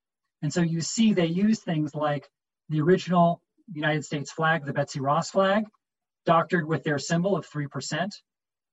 [0.42, 2.28] And so you see they use things like
[2.68, 3.42] the original
[3.72, 5.64] United States flag, the Betsy Ross flag,
[6.26, 8.08] doctored with their symbol of 3%.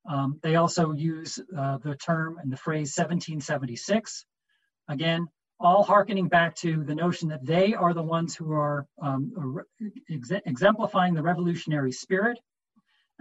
[0.10, 4.26] Um, they also use uh, the term and the phrase 1776.
[4.88, 5.28] Again,
[5.60, 9.60] all harkening back to the notion that they are the ones who are um,
[10.12, 12.40] ex- exemplifying the revolutionary spirit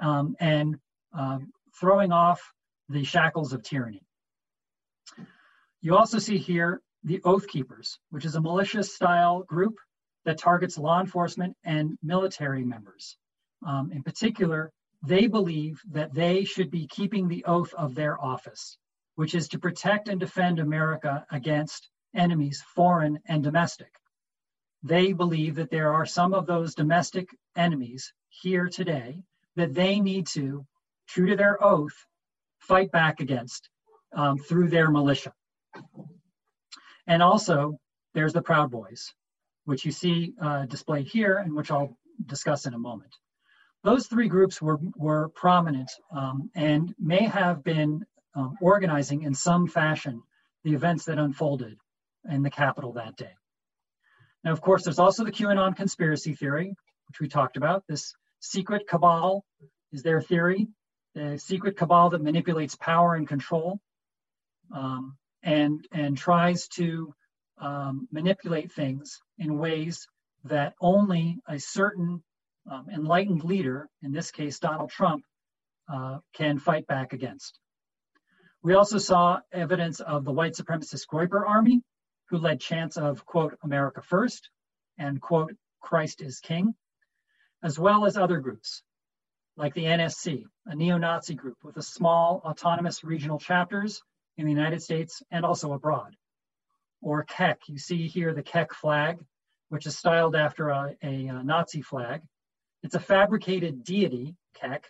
[0.03, 0.77] um, and
[1.17, 1.39] uh,
[1.81, 2.41] throwing off
[2.89, 4.03] the shackles of tyranny.
[5.81, 9.77] You also see here the Oath Keepers, which is a militia style group
[10.25, 13.17] that targets law enforcement and military members.
[13.67, 14.73] Um, in particular,
[15.03, 18.77] they believe that they should be keeping the oath of their office,
[19.15, 23.93] which is to protect and defend America against enemies, foreign and domestic.
[24.83, 29.23] They believe that there are some of those domestic enemies here today
[29.57, 30.67] that they need to,
[31.09, 32.07] true to their oath,
[32.59, 33.69] fight back against
[34.13, 35.33] um, through their militia.
[37.07, 37.79] And also,
[38.15, 39.13] there's the Proud Boys,
[39.65, 43.15] which you see uh, displayed here and which I'll discuss in a moment.
[43.85, 49.67] Those three groups were, were prominent um, and may have been um, organizing in some
[49.67, 50.23] fashion
[50.65, 51.79] the events that unfolded
[52.31, 53.35] in the Capitol that day.
[54.45, 56.75] Now, of course, there's also the QAnon conspiracy theory,
[57.09, 57.85] which we talked about.
[57.89, 59.45] This secret cabal
[59.93, 60.69] is their theory,
[61.15, 63.81] the secret cabal that manipulates power and control
[64.75, 67.13] um, and, and tries to
[67.59, 70.07] um, manipulate things in ways
[70.45, 72.23] that only a certain
[72.71, 75.25] um, enlightened leader, in this case Donald Trump,
[75.93, 77.59] uh, can fight back against.
[78.63, 81.83] We also saw evidence of the white supremacist Groyper army,
[82.29, 84.51] who led chants of, quote, America first
[84.99, 86.75] and, quote, Christ is king,
[87.63, 88.83] as well as other groups
[89.57, 94.03] like the NSC, a neo Nazi group with a small autonomous regional chapters
[94.37, 96.15] in the United States and also abroad.
[97.01, 99.19] Or Kek, you see here the Kek flag,
[99.71, 102.23] which is styled after a, a, a Nazi flag.
[102.83, 104.85] It's a fabricated deity, Kek.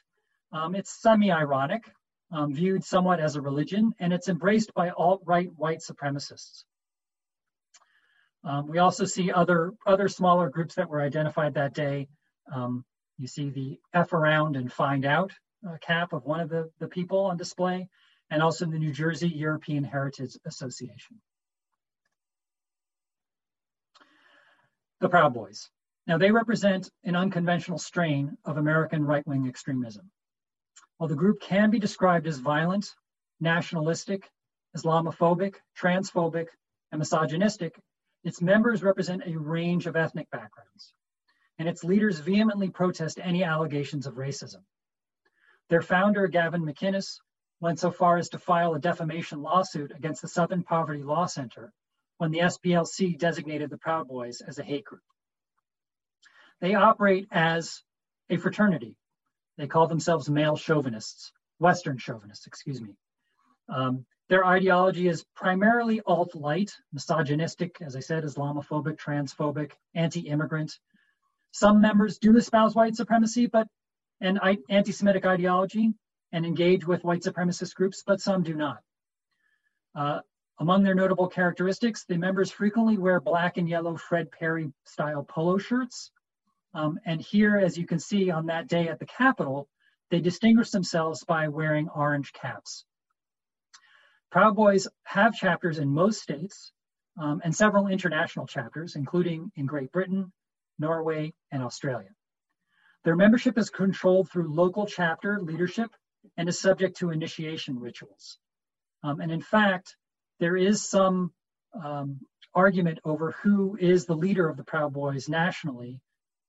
[0.52, 1.84] Um, it's semi ironic,
[2.32, 6.64] um, viewed somewhat as a religion, and it's embraced by alt right white supremacists.
[8.46, 12.06] Um, we also see other, other smaller groups that were identified that day.
[12.54, 12.84] Um,
[13.18, 15.32] you see the F around and find out
[15.68, 17.88] uh, cap of one of the, the people on display,
[18.30, 21.20] and also the New Jersey European Heritage Association.
[25.00, 25.68] The Proud Boys.
[26.06, 30.08] Now, they represent an unconventional strain of American right wing extremism.
[30.98, 32.94] While the group can be described as violent,
[33.40, 34.30] nationalistic,
[34.76, 36.46] Islamophobic, transphobic,
[36.92, 37.74] and misogynistic,
[38.26, 40.92] its members represent a range of ethnic backgrounds,
[41.60, 44.64] and its leaders vehemently protest any allegations of racism.
[45.68, 47.20] Their founder, Gavin McInnes,
[47.60, 51.72] went so far as to file a defamation lawsuit against the Southern Poverty Law Center
[52.18, 55.02] when the SPLC designated the Proud Boys as a hate group.
[56.60, 57.80] They operate as
[58.28, 58.96] a fraternity.
[59.56, 62.96] They call themselves male chauvinists, Western chauvinists, excuse me.
[63.68, 70.78] Um, their ideology is primarily alt right, misogynistic, as I said, Islamophobic, transphobic, anti immigrant.
[71.52, 73.68] Some members do espouse white supremacy but
[74.20, 75.94] and anti Semitic ideology
[76.32, 78.82] and engage with white supremacist groups, but some do not.
[79.94, 80.20] Uh,
[80.58, 85.58] among their notable characteristics, the members frequently wear black and yellow Fred Perry style polo
[85.58, 86.10] shirts.
[86.74, 89.68] Um, and here, as you can see on that day at the Capitol,
[90.10, 92.84] they distinguish themselves by wearing orange caps.
[94.30, 96.72] Proud Boys have chapters in most states
[97.18, 100.32] um, and several international chapters, including in Great Britain,
[100.78, 102.10] Norway, and Australia.
[103.04, 105.90] Their membership is controlled through local chapter leadership
[106.36, 108.38] and is subject to initiation rituals.
[109.02, 109.96] Um, and in fact,
[110.40, 111.32] there is some
[111.82, 112.20] um,
[112.54, 116.00] argument over who is the leader of the Proud Boys nationally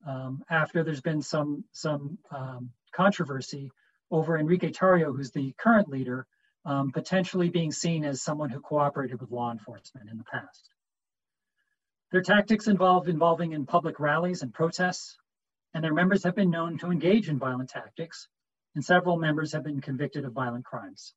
[0.05, 3.71] um, after there's been some some um, controversy
[4.09, 6.25] over Enrique Tarrio, who's the current leader,
[6.67, 10.69] um, potentially being seen as someone who cooperated with law enforcement in the past.
[12.11, 15.17] Their tactics involve involving in public rallies and protests,
[15.73, 18.27] and their members have been known to engage in violent tactics,
[18.75, 21.13] and several members have been convicted of violent crimes.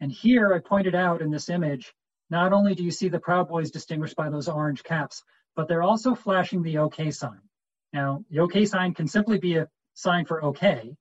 [0.00, 1.92] And here I pointed out in this image,
[2.30, 5.24] not only do you see the Proud Boys distinguished by those orange caps,
[5.56, 7.40] but they're also flashing the OK sign.
[7.92, 10.94] Now, the OK sign can simply be a sign for OK,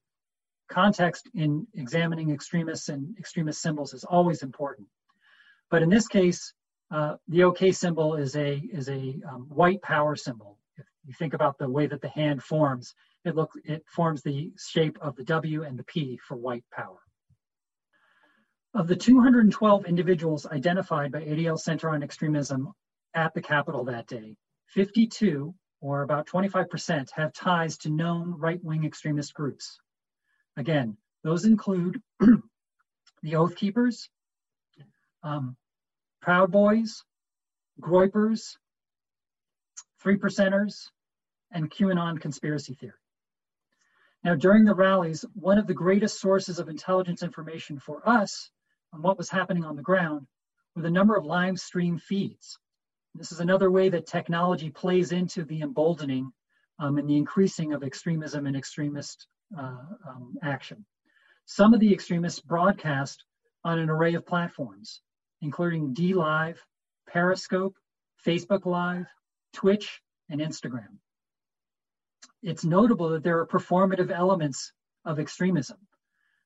[0.70, 4.88] context in examining extremists and extremist symbols is always important.
[5.70, 6.54] But in this case,
[6.92, 10.58] uh, the OK symbol is a is a um, white power symbol.
[10.78, 12.96] If you think about the way that the hand forms,
[13.26, 16.98] it look it forms the shape of the W and the P for white power.
[18.74, 22.72] Of the 212 individuals identified by ADL Center on Extremism
[23.16, 24.36] at the Capitol that day,
[24.68, 29.80] 52, or about 25%, have ties to known right wing extremist groups.
[30.60, 34.10] Again, those include the Oath Keepers,
[35.24, 35.56] um,
[36.22, 37.02] Proud Boys,
[37.80, 38.58] Groypers,
[40.02, 40.90] Three Percenters,
[41.50, 42.92] and QAnon conspiracy theory.
[44.26, 48.52] Now, during the rallies, one of the greatest sources of intelligence information for us
[48.92, 50.28] on what was happening on the ground
[50.76, 52.60] were the number of live stream feeds.
[53.16, 56.34] This is another way that technology plays into the emboldening
[56.80, 59.26] um, and the increasing of extremism and extremist
[59.58, 60.86] um, action.
[61.46, 63.24] Some of the extremists broadcast
[63.64, 65.02] on an array of platforms,
[65.42, 66.58] including DLive,
[67.08, 67.76] Periscope,
[68.26, 69.08] Facebook Live,
[69.54, 70.98] Twitch, and Instagram.
[72.44, 74.72] It's notable that there are performative elements
[75.06, 75.78] of extremism.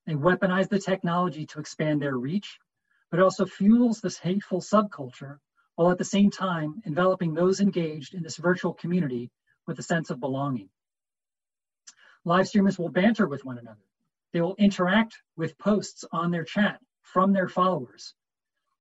[0.05, 2.59] They weaponize the technology to expand their reach,
[3.11, 5.37] but also fuels this hateful subculture
[5.75, 9.31] while at the same time enveloping those engaged in this virtual community
[9.67, 10.69] with a sense of belonging.
[12.25, 13.83] Live streamers will banter with one another.
[14.31, 18.13] They will interact with posts on their chat from their followers.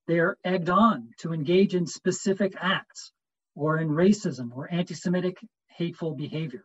[0.07, 3.13] They are egged on to engage in specific acts
[3.55, 6.65] or in racism or anti Semitic hateful behavior.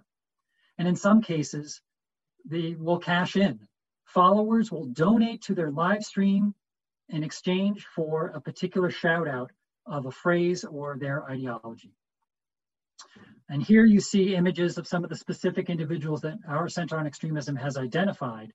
[0.78, 1.82] And in some cases,
[2.46, 3.68] they will cash in.
[4.06, 6.54] Followers will donate to their live stream
[7.10, 9.52] in exchange for a particular shout out
[9.86, 11.94] of a phrase or their ideology.
[13.50, 17.08] And here you see images of some of the specific individuals that our Center on
[17.08, 18.52] Extremism has identified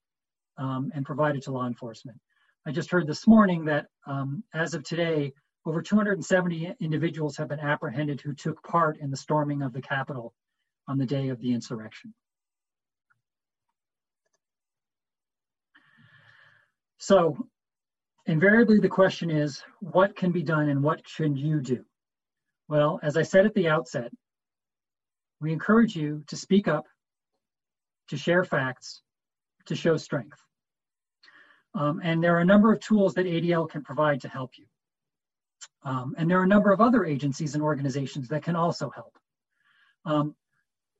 [0.59, 2.19] um, and provided to law enforcement.
[2.67, 5.33] I just heard this morning that um, as of today,
[5.65, 10.35] over 270 individuals have been apprehended who took part in the storming of the Capitol
[10.89, 12.13] on the day of the insurrection.
[16.99, 17.49] So
[18.27, 21.85] invariably the question is, what can be done and what should you do?
[22.69, 24.13] Well, as I said at the outset,
[25.43, 26.87] we encourage you to speak up,
[28.09, 29.03] to share facts,
[29.67, 30.39] to show strength.
[31.75, 34.67] Um, and there are a number of tools that ADL can provide to help you.
[35.85, 39.19] Um, and there are a number of other agencies and organizations that can also help.
[40.05, 40.37] Um,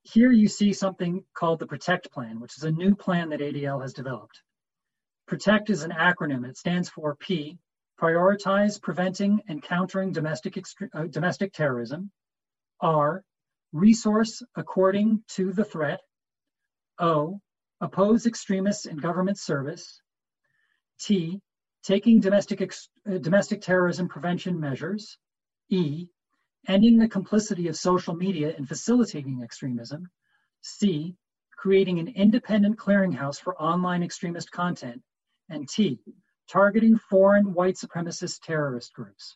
[0.01, 3.81] here you see something called the PROTECT Plan, which is a new plan that ADL
[3.81, 4.41] has developed.
[5.27, 6.45] PROTECT is an acronym.
[6.45, 7.57] It stands for P,
[7.97, 10.61] prioritize preventing and countering domestic,
[10.93, 12.11] uh, domestic terrorism.
[12.81, 13.23] R,
[13.73, 15.99] resource according to the threat.
[16.99, 17.41] O,
[17.81, 19.99] oppose extremists in government service.
[20.99, 21.41] T,
[21.83, 25.17] taking domestic, uh, domestic terrorism prevention measures.
[25.69, 26.07] E,
[26.67, 30.07] ending the complicity of social media in facilitating extremism.
[30.61, 31.15] C,
[31.57, 35.01] creating an independent clearinghouse for online extremist content.
[35.49, 35.99] And T,
[36.47, 39.35] targeting foreign white supremacist terrorist groups.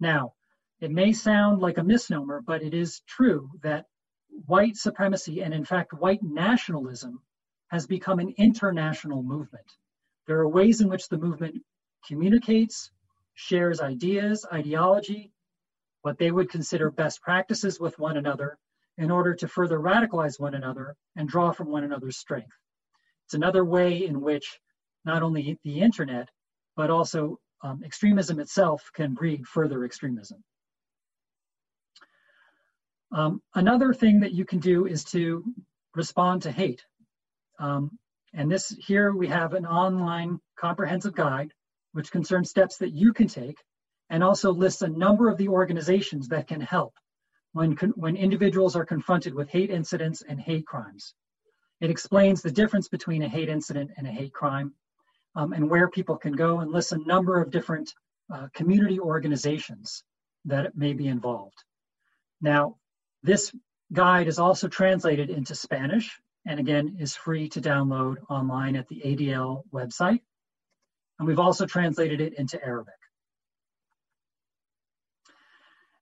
[0.00, 0.34] Now,
[0.84, 3.86] it may sound like a misnomer, but it is true that
[4.44, 7.22] white supremacy and, in fact, white nationalism
[7.68, 9.64] has become an international movement.
[10.26, 11.62] There are ways in which the movement
[12.06, 12.90] communicates,
[13.32, 15.32] shares ideas, ideology,
[16.02, 18.58] what they would consider best practices with one another
[18.98, 22.52] in order to further radicalize one another and draw from one another's strength.
[23.24, 24.60] It's another way in which
[25.06, 26.28] not only the internet,
[26.76, 30.44] but also um, extremism itself can breed further extremism.
[33.14, 35.44] Um, another thing that you can do is to
[35.94, 36.84] respond to hate.
[37.60, 37.96] Um,
[38.32, 41.52] and this here we have an online comprehensive guide
[41.92, 43.56] which concerns steps that you can take
[44.10, 46.92] and also lists a number of the organizations that can help
[47.52, 51.14] when, when individuals are confronted with hate incidents and hate crimes.
[51.80, 54.74] It explains the difference between a hate incident and a hate crime
[55.36, 57.94] um, and where people can go and lists a number of different
[58.32, 60.02] uh, community organizations
[60.46, 61.62] that may be involved.
[62.40, 62.76] Now,
[63.24, 63.52] this
[63.90, 69.00] guide is also translated into Spanish and again is free to download online at the
[69.02, 70.20] ADL website.
[71.18, 72.94] And we've also translated it into Arabic.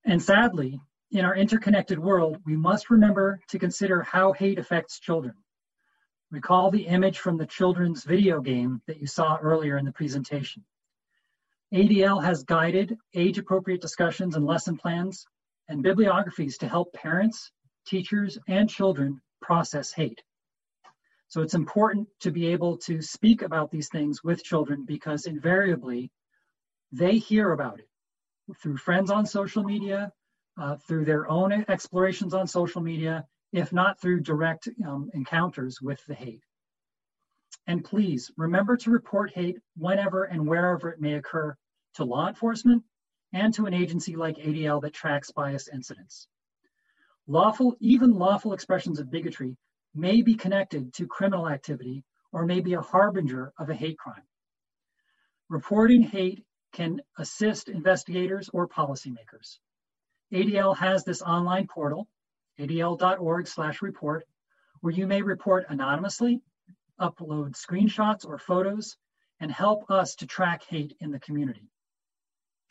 [0.04, 0.80] And sadly,
[1.12, 5.34] in our interconnected world, we must remember to consider how hate affects children.
[6.32, 10.64] Recall the image from the children's video game that you saw earlier in the presentation.
[11.72, 15.24] ADL has guided age appropriate discussions and lesson plans
[15.68, 17.50] and bibliographies to help parents,
[17.86, 20.22] teachers, and children process hate.
[21.28, 26.10] So it's important to be able to speak about these things with children because invariably
[26.92, 27.88] they hear about it
[28.62, 30.12] through friends on social media,
[30.60, 36.04] uh, through their own explorations on social media, if not through direct um, encounters with
[36.06, 36.42] the hate.
[37.66, 41.56] And please remember to report hate whenever and wherever it may occur
[41.94, 42.82] to law enforcement
[43.32, 46.28] and to an agency like ADL that tracks bias incidents.
[47.26, 49.56] Lawful, even lawful expressions of bigotry
[49.94, 54.22] may be connected to criminal activity or may be a harbinger of a hate crime.
[55.48, 59.58] Reporting hate can assist investigators or policymakers.
[60.32, 62.08] ADL has this online portal,
[62.58, 64.26] adl.org slash report,
[64.80, 66.40] where you may report anonymously,
[66.98, 68.96] upload screenshots or photos,
[69.40, 71.68] and help us to track hate in the community.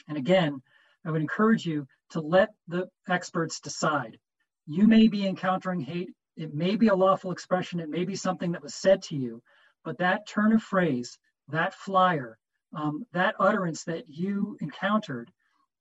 [0.07, 0.61] And again,
[1.05, 4.17] I would encourage you to let the experts decide.
[4.65, 6.11] You may be encountering hate.
[6.37, 7.79] It may be a lawful expression.
[7.79, 9.41] It may be something that was said to you,
[9.83, 11.17] but that turn of phrase,
[11.49, 12.37] that flyer,
[12.75, 15.31] um, that utterance that you encountered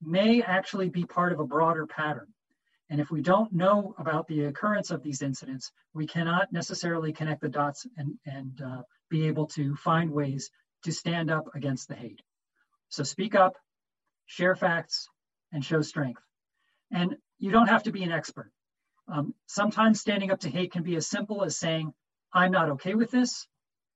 [0.01, 2.27] may actually be part of a broader pattern.
[2.89, 7.41] And if we don't know about the occurrence of these incidents, we cannot necessarily connect
[7.41, 10.49] the dots and, and uh, be able to find ways
[10.83, 12.21] to stand up against the hate.
[12.89, 13.55] So speak up,
[14.31, 15.09] share facts,
[15.51, 16.21] and show strength.
[16.89, 18.49] And you don't have to be an expert.
[19.09, 21.93] Um, sometimes standing up to hate can be as simple as saying,
[22.33, 23.45] I'm not okay with this.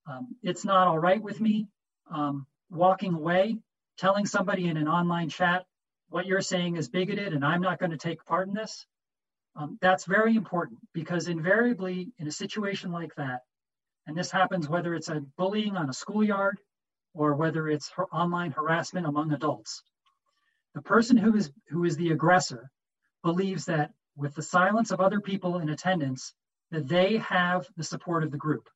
[0.06, 1.68] Um, it's not all right with me.
[2.10, 3.56] Um, walking away,
[3.96, 5.64] telling somebody in an online chat,
[6.10, 8.86] what you're saying is bigoted and I'm not going to take part in this.
[9.56, 13.40] Um, that's very important because invariably in a situation like that,
[14.06, 16.58] and this happens whether it's a bullying on a schoolyard
[17.14, 19.82] or whether it's online harassment among adults,
[20.76, 22.70] the person who is who is the aggressor
[23.24, 26.34] believes that with the silence of other people in attendance,
[26.70, 28.68] that they have the support of the group.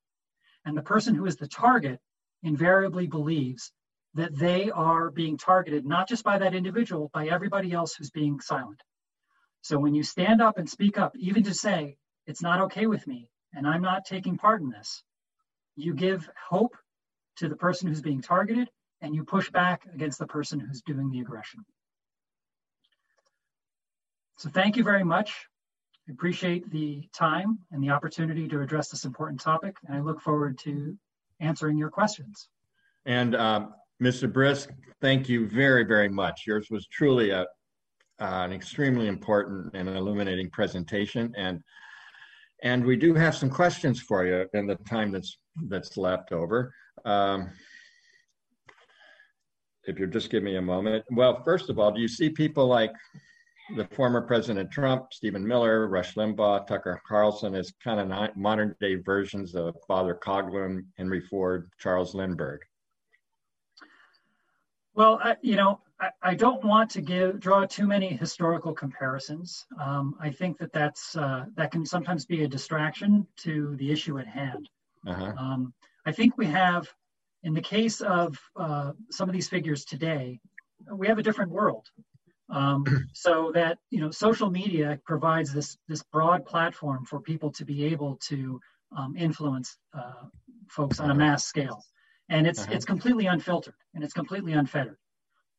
[0.65, 2.01] And the person who is the target
[2.43, 3.71] invariably believes
[4.15, 8.41] that they are being targeted not just by that individual, by everybody else who's being
[8.41, 8.81] silent.
[9.61, 13.07] So when you stand up and speak up, even to say, it's not okay with
[13.07, 15.05] me and I'm not taking part in this,
[15.77, 16.79] you give hope
[17.37, 18.71] to the person who's being targeted
[19.03, 21.63] and you push back against the person who's doing the aggression.
[24.41, 25.35] So thank you very much.
[26.09, 30.19] I appreciate the time and the opportunity to address this important topic, and I look
[30.23, 30.97] forward to
[31.41, 32.49] answering your questions.
[33.05, 34.33] And um, Mr.
[34.33, 34.71] Brysk,
[35.03, 36.45] thank you very, very much.
[36.47, 37.45] Yours was truly a, uh,
[38.19, 41.35] an extremely important and illuminating presentation.
[41.37, 41.61] And
[42.63, 45.37] and we do have some questions for you in the time that's
[45.69, 46.73] that's left over.
[47.05, 47.51] Um,
[49.85, 51.05] if you'll just give me a moment.
[51.11, 52.93] Well, first of all, do you see people like
[53.77, 58.97] the former President Trump, Stephen Miller, Rush Limbaugh, Tucker Carlson as kind of modern day
[58.97, 62.61] versions of Father Coughlin, Henry Ford, Charles Lindbergh?
[64.95, 69.67] Well, I, you know, I, I, don't want to give draw too many historical comparisons.
[69.81, 74.19] Um, I think that that's uh, that can sometimes be a distraction to the issue
[74.19, 74.69] at hand.
[75.07, 75.33] Uh-huh.
[75.39, 75.73] Um,
[76.07, 76.93] I think we have,
[77.45, 80.41] in the case of uh, some of these figures today,
[80.93, 81.87] we have a different world.
[82.51, 87.65] Um, so that you know, social media provides this this broad platform for people to
[87.65, 88.61] be able to
[88.97, 90.27] um, influence uh,
[90.69, 91.85] folks on a mass scale
[92.31, 92.73] and it's uh-huh.
[92.73, 94.97] it's completely unfiltered and it's completely unfettered.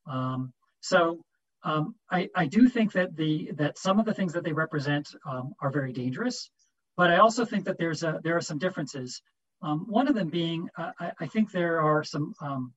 [0.07, 1.23] Um, so
[1.63, 5.09] um, I, I do think that the that some of the things that they represent
[5.25, 6.49] um, are very dangerous,
[6.97, 9.21] but I also think that there's a there are some differences.
[9.61, 12.73] Um, one of them being uh, I, I, think there are some um,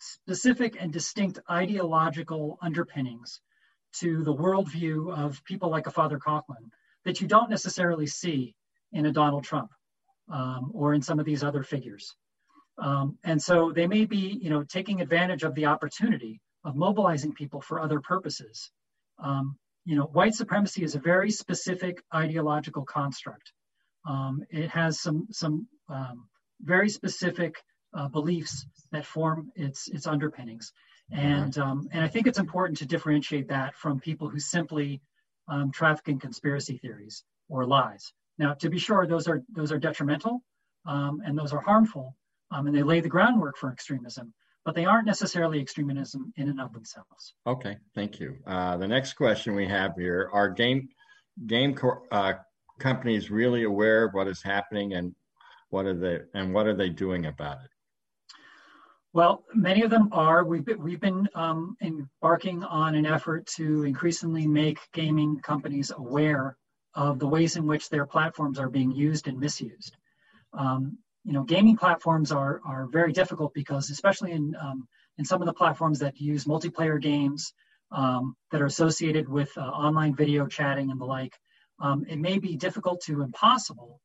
[0.00, 3.40] specific and distinct ideological underpinnings
[3.94, 6.70] to the worldview of people like a Father Coughlin
[7.04, 8.54] that you don't necessarily see
[8.92, 9.70] in a Donald Trump
[10.30, 12.14] um, or in some of these other figures.
[12.78, 17.32] Um, and so they may be, you know, taking advantage of the opportunity of mobilizing
[17.32, 18.70] people for other purposes.
[19.18, 23.52] Um, you know, white supremacy is a very specific ideological construct.
[24.06, 26.28] Um, it has some some um,
[26.60, 27.54] very specific
[27.94, 30.72] uh, beliefs that form its its underpinnings,
[31.12, 35.00] and um, and I think it's important to differentiate that from people who simply
[35.48, 38.12] um, traffic in conspiracy theories or lies.
[38.38, 40.42] Now, to be sure, those are those are detrimental
[40.84, 42.16] and those are harmful
[42.50, 44.32] um, and they lay the groundwork for extremism,
[44.64, 47.34] but they aren't necessarily extremism in and of themselves.
[47.46, 48.36] Okay, thank you.
[48.46, 50.88] Uh, the next question we have here: Are game
[51.46, 52.34] game co- uh,
[52.78, 55.14] companies really aware of what is happening, and
[55.70, 57.70] what are they and what are they doing about it?
[59.16, 60.44] Well, many of them are.
[60.44, 66.58] We've been, we've been um, embarking on an effort to increasingly make gaming companies aware
[66.94, 69.96] of the ways in which their platforms are being used and misused.
[70.52, 74.86] Um, you know, gaming platforms are are very difficult because, especially in um,
[75.16, 77.54] in some of the platforms that use multiplayer games
[77.92, 81.32] um, that are associated with uh, online video chatting and the like,
[81.80, 83.98] um, it may be difficult to impossible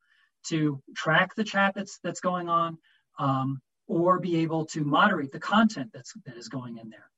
[0.46, 2.78] to track the chat that's that's going on,
[3.20, 7.10] um, or be able to moderate the content that's that is going in there.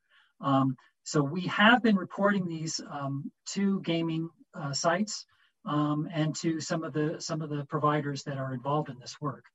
[0.41, 5.25] Um, so we have been reporting these um, to gaming uh, sites
[5.65, 9.45] and to some of the some of the providers that are involved in this work.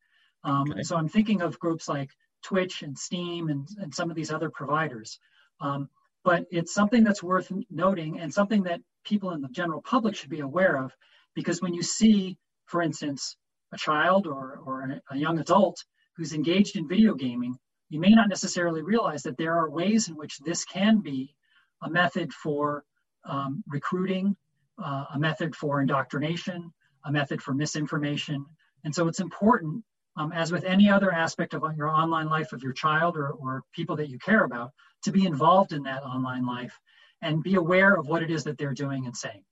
[0.45, 0.83] Um, okay.
[0.83, 2.11] So I'm thinking of groups like
[2.43, 5.19] Twitch and Steam and, and some of these other providers.
[5.61, 5.89] Um,
[6.25, 10.31] but it's something that's worth noting and something that people in the general public should
[10.31, 10.93] be aware of
[11.35, 12.37] because when you see,
[12.67, 13.37] for instance,
[13.73, 15.83] a child or, or a young adult
[16.19, 17.57] who's engaged in video gaming,
[17.89, 21.35] you may not necessarily realize that there are ways in which this can be
[21.83, 22.85] a method for
[23.25, 24.37] um, recruiting,
[24.85, 26.73] uh, a method for indoctrination,
[27.05, 28.45] a method for misinformation.
[28.85, 29.85] And so it's important,
[30.17, 33.63] um, as with any other aspect of your online life of your child or, or
[33.73, 34.73] people that you care about,
[35.05, 36.77] to be involved in that online life
[37.23, 39.45] and be aware of what it is that they're doing and saying.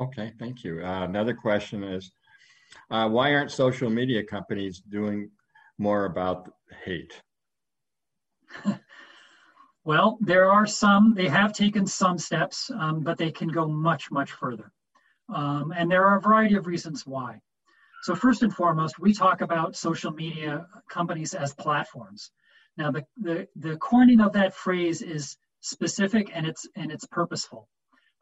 [0.00, 0.84] Okay, thank you.
[0.84, 2.10] Uh, another question is
[2.90, 5.30] uh, why aren't social media companies doing
[5.82, 6.52] more about
[6.84, 7.20] hate?
[9.84, 14.10] well, there are some, they have taken some steps, um, but they can go much,
[14.10, 14.70] much further.
[15.28, 17.40] Um, and there are a variety of reasons why.
[18.02, 22.30] So, first and foremost, we talk about social media companies as platforms.
[22.76, 27.68] Now, the, the, the coining of that phrase is specific and it's, and it's purposeful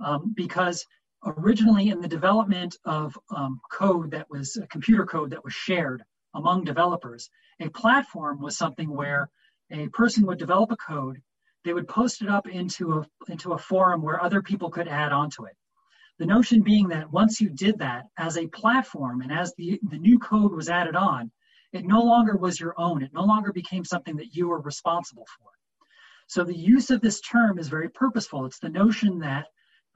[0.01, 0.85] um, because
[1.25, 6.03] originally in the development of um, code that was computer code that was shared
[6.35, 9.29] among developers, a platform was something where
[9.71, 11.21] a person would develop a code,
[11.65, 15.13] they would post it up into a, into a forum where other people could add
[15.13, 15.57] onto it.
[16.19, 19.99] The notion being that once you did that as a platform and as the, the
[19.99, 21.31] new code was added on,
[21.73, 23.03] it no longer was your own.
[23.03, 25.49] It no longer became something that you were responsible for.
[26.27, 28.45] So the use of this term is very purposeful.
[28.45, 29.47] It's the notion that,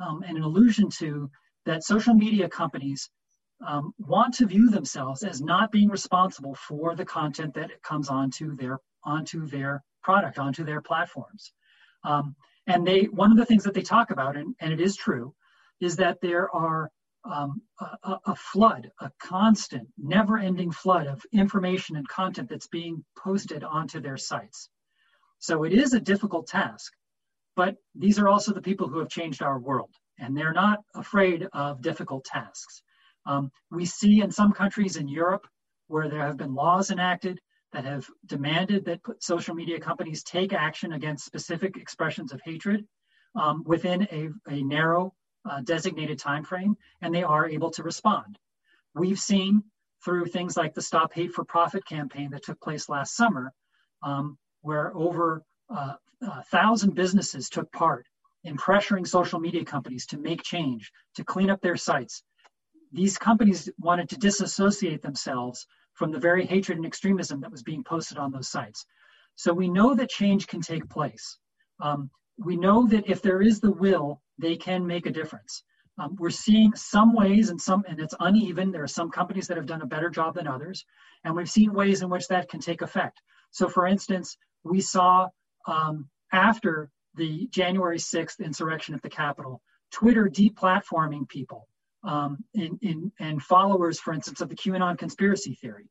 [0.01, 1.30] um, and an allusion to,
[1.64, 3.11] that social media companies
[3.66, 8.57] um, want to view themselves as not being responsible for the content that comes onto
[8.57, 11.52] their onto their product, onto their platforms.
[12.05, 12.34] Um,
[12.66, 15.34] and they one of the things that they talk about, and, and it is true,
[15.80, 16.90] is that there are
[17.24, 23.02] um, a, a, flood, a constant, never ending flood of information and content that's being
[23.16, 24.68] posted onto their sites.
[25.38, 26.92] So it is a difficult task,
[27.57, 31.48] but these are also the people who have changed our world, and they're not afraid
[31.55, 32.82] of difficult tasks.
[33.27, 35.47] Um, we see in some countries in Europe
[35.89, 37.41] where there have been laws enacted
[37.72, 42.87] that have demanded that social media companies take action against specific expressions of hatred
[43.35, 45.12] um, within a, a narrow
[45.51, 48.39] uh, designated time frame, and they are able to respond.
[48.95, 49.62] We've seen
[50.05, 53.53] through things like the Stop Hate for Profit campaign that took place last summer,
[54.03, 58.07] um, where over uh, a thousand businesses took part
[58.45, 62.22] in pressuring social media companies to make change, to clean up their sites.
[62.95, 67.82] These companies wanted to disassociate themselves from the very hatred and extremism that was being
[67.82, 68.86] posted on those sites.
[69.34, 71.38] So we know that change can take place.
[71.80, 75.64] Um, we know that if there is the will they can make a difference.
[75.99, 78.70] Um, we're seeing some ways and some, and it's uneven.
[78.70, 80.84] There are some companies that have done a better job than others,
[81.24, 83.20] and we've seen ways in which that can take effect.
[83.51, 85.28] So, for instance, we saw
[85.66, 91.68] um, after the January 6th insurrection at the Capitol, Twitter deplatforming people
[92.05, 95.88] um, in, and followers, for instance, of the QAnon conspiracy theory.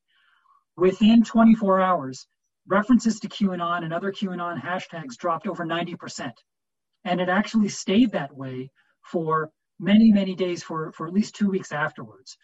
[0.77, 2.27] Within 24 hours,
[2.67, 6.31] references to QAnon and other QAnon hashtags dropped over 90%.
[7.05, 8.69] And it actually stayed that way
[9.01, 9.49] for
[9.79, 12.37] many, many days, for, for at least two weeks afterwards.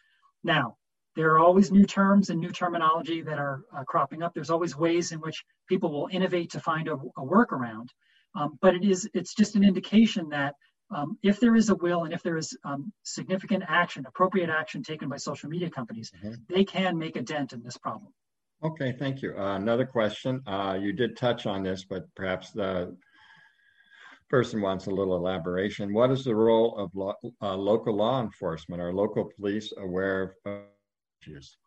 [0.44, 0.76] Now,
[1.16, 4.34] there are always new terms and new terminology that are uh, cropping up.
[4.34, 7.88] There's always ways in which people will innovate to find a, a workaround.
[8.36, 10.54] Um, but it is it's just an indication that
[11.22, 15.10] if there is a will and if there is um, significant action, appropriate action taken
[15.10, 16.34] by social media companies, mm-hmm.
[16.48, 18.12] they can make a dent in this problem.
[18.64, 19.36] Okay, thank you.
[19.38, 20.42] Uh, another question.
[20.46, 22.96] Uh, you did touch on this, but perhaps the
[24.30, 25.94] person wants a little elaboration.
[25.94, 28.82] What is the role of lo- uh, local law enforcement?
[28.82, 30.62] Are local police aware of
[31.22, 31.58] issues?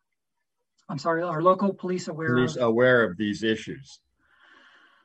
[0.89, 2.62] I'm sorry, are local police aware police of?
[2.62, 4.01] aware of these issues?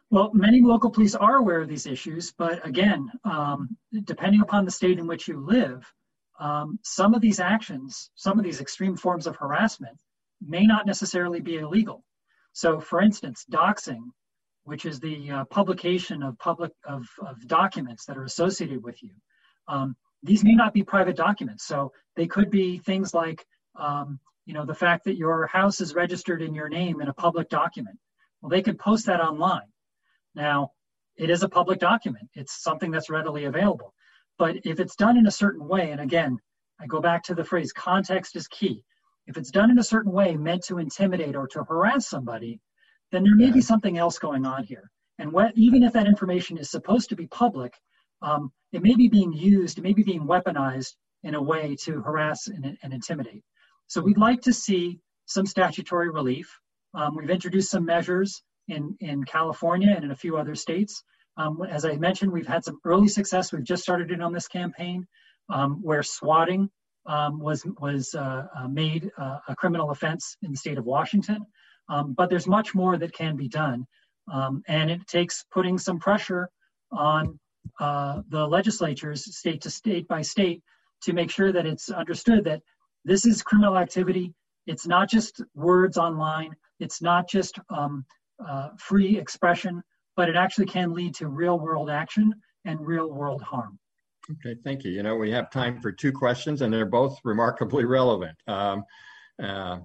[0.09, 4.71] Well, many local police are aware of these issues, but again, um, depending upon the
[4.71, 5.91] state in which you live,
[6.39, 9.99] um, some of these actions, some of these extreme forms of harassment,
[10.39, 12.03] may not necessarily be illegal.
[12.53, 14.11] So, for instance, doxing
[14.67, 19.11] which is the uh, publication of public of, of, documents that are associated with you.
[19.69, 23.45] Um, these may not be private documents, so they could be things like,
[23.79, 27.13] um, you know, the fact that your house is registered in your name in a
[27.13, 27.97] public document.
[28.41, 29.69] Well, they could post that online.
[30.37, 30.71] Now,
[31.17, 32.29] it is a public document.
[32.35, 33.93] It's something that's readily available.
[34.39, 36.39] But if it's done in a certain way, and again,
[36.81, 38.83] I go back to the phrase context is key.
[39.27, 42.61] If it's done in a certain way meant to intimidate or to harass somebody,
[43.11, 44.91] then there may be something else going on here.
[45.19, 47.73] And what, even if that information is supposed to be public,
[48.21, 52.01] um, it may be being used, it may be being weaponized in a way to
[52.01, 53.43] harass and, and intimidate.
[53.87, 56.49] So we'd like to see some statutory relief
[56.93, 61.03] Um, we've introduced some measures in, in California and in a few other states.
[61.37, 63.53] Um, as I mentioned, we've had some early success.
[63.53, 65.07] We've just started in on this campaign
[65.49, 66.69] um, where swatting
[67.05, 71.45] um, was, was uh, uh, made uh, a criminal offense in the state of Washington.
[71.89, 73.85] Um, but there's much more that can be done.
[74.31, 76.49] Um, and it takes putting some pressure
[76.91, 77.39] on
[77.79, 80.61] uh, the legislatures, state to state by state,
[81.03, 82.61] to make sure that it's understood that
[83.05, 84.33] this is criminal activity.
[84.65, 86.55] It's not just words online.
[86.79, 88.05] It's not just um,
[88.45, 89.81] uh, free expression,
[90.15, 92.33] but it actually can lead to real world action
[92.65, 93.79] and real world harm.
[94.29, 94.91] Okay, thank you.
[94.91, 98.37] You know, we have time for two questions, and they're both remarkably relevant.
[98.47, 98.83] Um,
[99.41, 99.79] uh,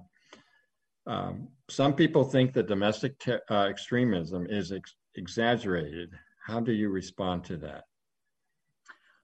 [1.07, 6.11] um, some people think that domestic te- uh, extremism is ex- exaggerated.
[6.45, 7.83] How do you respond to that?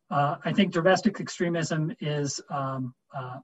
[0.09, 2.39] Uh, I think domestic extremism is.
[2.49, 3.39] Um, uh,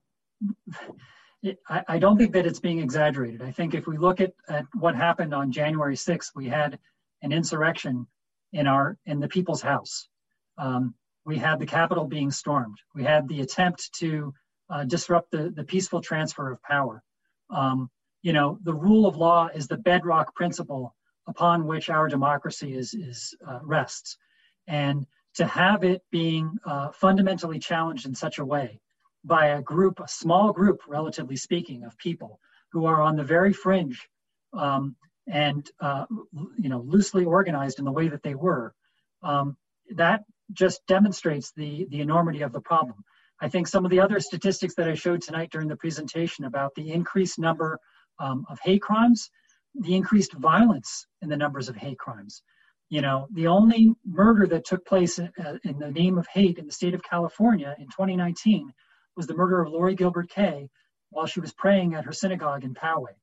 [1.70, 3.42] I, don't think that it's being exaggerated.
[3.42, 6.80] I think if we look at, at what happened on January 6th, we had
[7.22, 8.08] an insurrection
[8.54, 10.08] in our in the People's House.
[10.58, 12.78] Um, we had the Capitol being stormed.
[12.94, 14.34] We had the attempt to
[14.70, 17.04] uh, disrupt the, the peaceful transfer of power.
[17.50, 17.90] Um,
[18.22, 20.96] you know, the rule of law is the bedrock principle
[21.28, 24.18] upon which our democracy is, is uh, rests.
[24.68, 28.80] And to have it being uh, fundamentally challenged in such a way
[29.26, 32.40] by a group, a small group, relatively speaking, of people
[32.72, 34.08] who are on the very fringe
[34.54, 34.96] um,
[35.28, 36.06] and uh,
[36.58, 38.74] you know loosely organized in the way that they were,
[39.24, 39.58] um,
[39.96, 40.24] that
[40.54, 43.04] just demonstrates the the enormity of the problem.
[43.42, 46.74] I think some of the other statistics that I showed tonight during the presentation about
[46.76, 47.80] the increased number
[48.20, 49.30] um, of hate crimes,
[49.74, 52.44] the increased violence in the numbers of hate crimes.
[52.90, 56.60] You know, the only murder that took place in, uh, in the name of hate
[56.60, 58.72] in the state of California in 2019
[59.16, 60.70] was the murder of Lori Gilbert Kaye
[61.10, 63.16] while she was praying at her synagogue in Poway.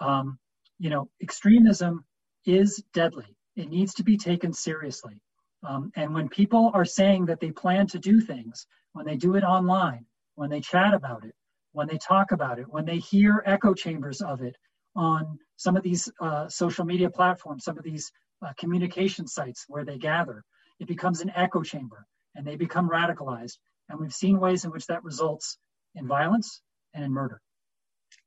[0.00, 0.38] Um,
[0.78, 2.04] you know, extremism
[2.44, 3.36] is deadly.
[3.56, 5.20] It needs to be taken seriously.
[5.66, 9.34] Um, and when people are saying that they plan to do things, when they do
[9.36, 10.04] it online,
[10.34, 11.34] when they chat about it,
[11.72, 14.56] when they talk about it, when they hear echo chambers of it
[14.94, 18.12] on some of these uh, social media platforms, some of these
[18.44, 20.44] uh, communication sites where they gather,
[20.78, 23.56] it becomes an echo chamber and they become radicalized.
[23.88, 25.58] And we've seen ways in which that results
[25.94, 26.62] in violence
[26.94, 27.40] and in murder.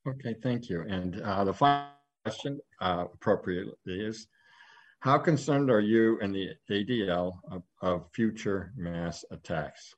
[0.07, 0.81] Okay, thank you.
[0.87, 1.89] And uh, the final
[2.23, 4.27] question, uh, appropriately, is
[4.99, 9.93] how concerned are you and the ADL of, of future mass attacks?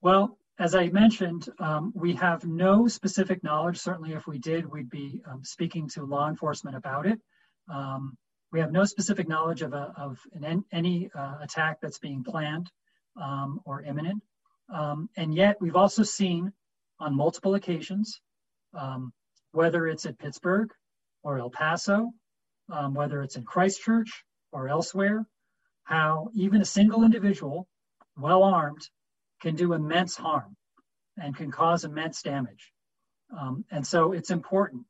[0.00, 3.78] Well, as I mentioned, um, we have no specific knowledge.
[3.78, 7.20] Certainly, if we did, we'd be um, speaking to law enforcement about it.
[7.72, 8.16] Um,
[8.52, 12.70] we have no specific knowledge of, a, of an, any uh, attack that's being planned
[13.20, 14.22] um, or imminent.
[14.72, 16.52] Um, and yet, we've also seen
[16.98, 18.20] on multiple occasions,
[18.74, 19.12] um,
[19.52, 20.70] whether it's at Pittsburgh
[21.22, 22.10] or El Paso,
[22.92, 25.24] whether it's in Christchurch or elsewhere,
[25.84, 27.68] how even a single individual,
[28.16, 28.88] well armed,
[29.40, 30.56] can do immense harm
[31.16, 32.72] and can cause immense damage.
[33.38, 34.84] Um, and so it's important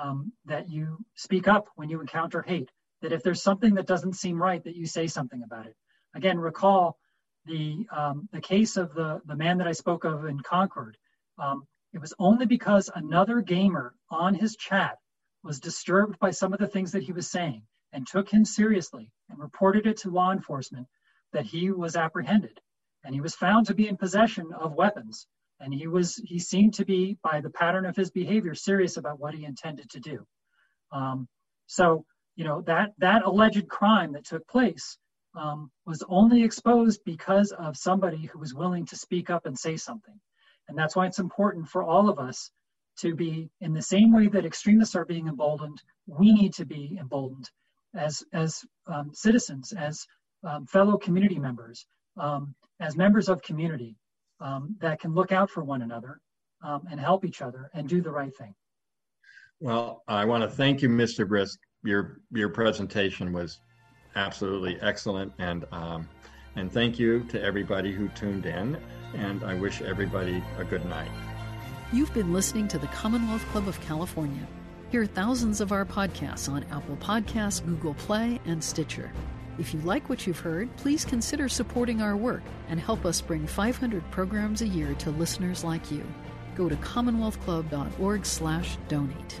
[0.00, 2.70] um, that you speak up when you encounter hate,
[3.02, 5.76] that if there's something that doesn't seem right, that you say something about it.
[6.14, 6.98] Again, recall
[7.46, 10.96] the, um, the case of the, the man that I spoke of in Concord.
[11.38, 14.98] Um, it was only because another gamer on his chat
[15.42, 17.62] was disturbed by some of the things that he was saying
[17.92, 20.86] and took him seriously and reported it to law enforcement
[21.32, 22.60] that he was apprehended
[23.04, 25.26] and he was found to be in possession of weapons
[25.60, 29.18] and he was he seemed to be by the pattern of his behavior serious about
[29.18, 30.26] what he intended to do
[30.92, 31.28] um,
[31.66, 32.04] so
[32.36, 34.98] you know that that alleged crime that took place
[35.34, 39.76] um, was only exposed because of somebody who was willing to speak up and say
[39.76, 40.18] something
[40.68, 42.50] and that's why it's important for all of us
[42.98, 46.96] to be in the same way that extremists are being emboldened we need to be
[47.00, 47.48] emboldened
[47.94, 50.06] as as um, citizens as
[50.44, 51.86] um, fellow community members
[52.18, 53.96] um, as members of community
[54.40, 56.20] um, that can look out for one another
[56.64, 58.54] um, and help each other and do the right thing.
[59.60, 61.26] Well, I want to thank you, Mr.
[61.26, 61.58] Brysk.
[61.82, 63.58] Your your presentation was
[64.16, 66.08] absolutely excellent, and um,
[66.56, 68.78] and thank you to everybody who tuned in.
[69.14, 71.10] And I wish everybody a good night.
[71.92, 74.46] You've been listening to the Commonwealth Club of California.
[74.90, 79.10] Hear thousands of our podcasts on Apple Podcasts, Google Play, and Stitcher.
[79.58, 83.46] If you like what you've heard, please consider supporting our work and help us bring
[83.46, 86.04] 500 programs a year to listeners like you.
[86.54, 89.40] Go to commonwealthclub.org/donate.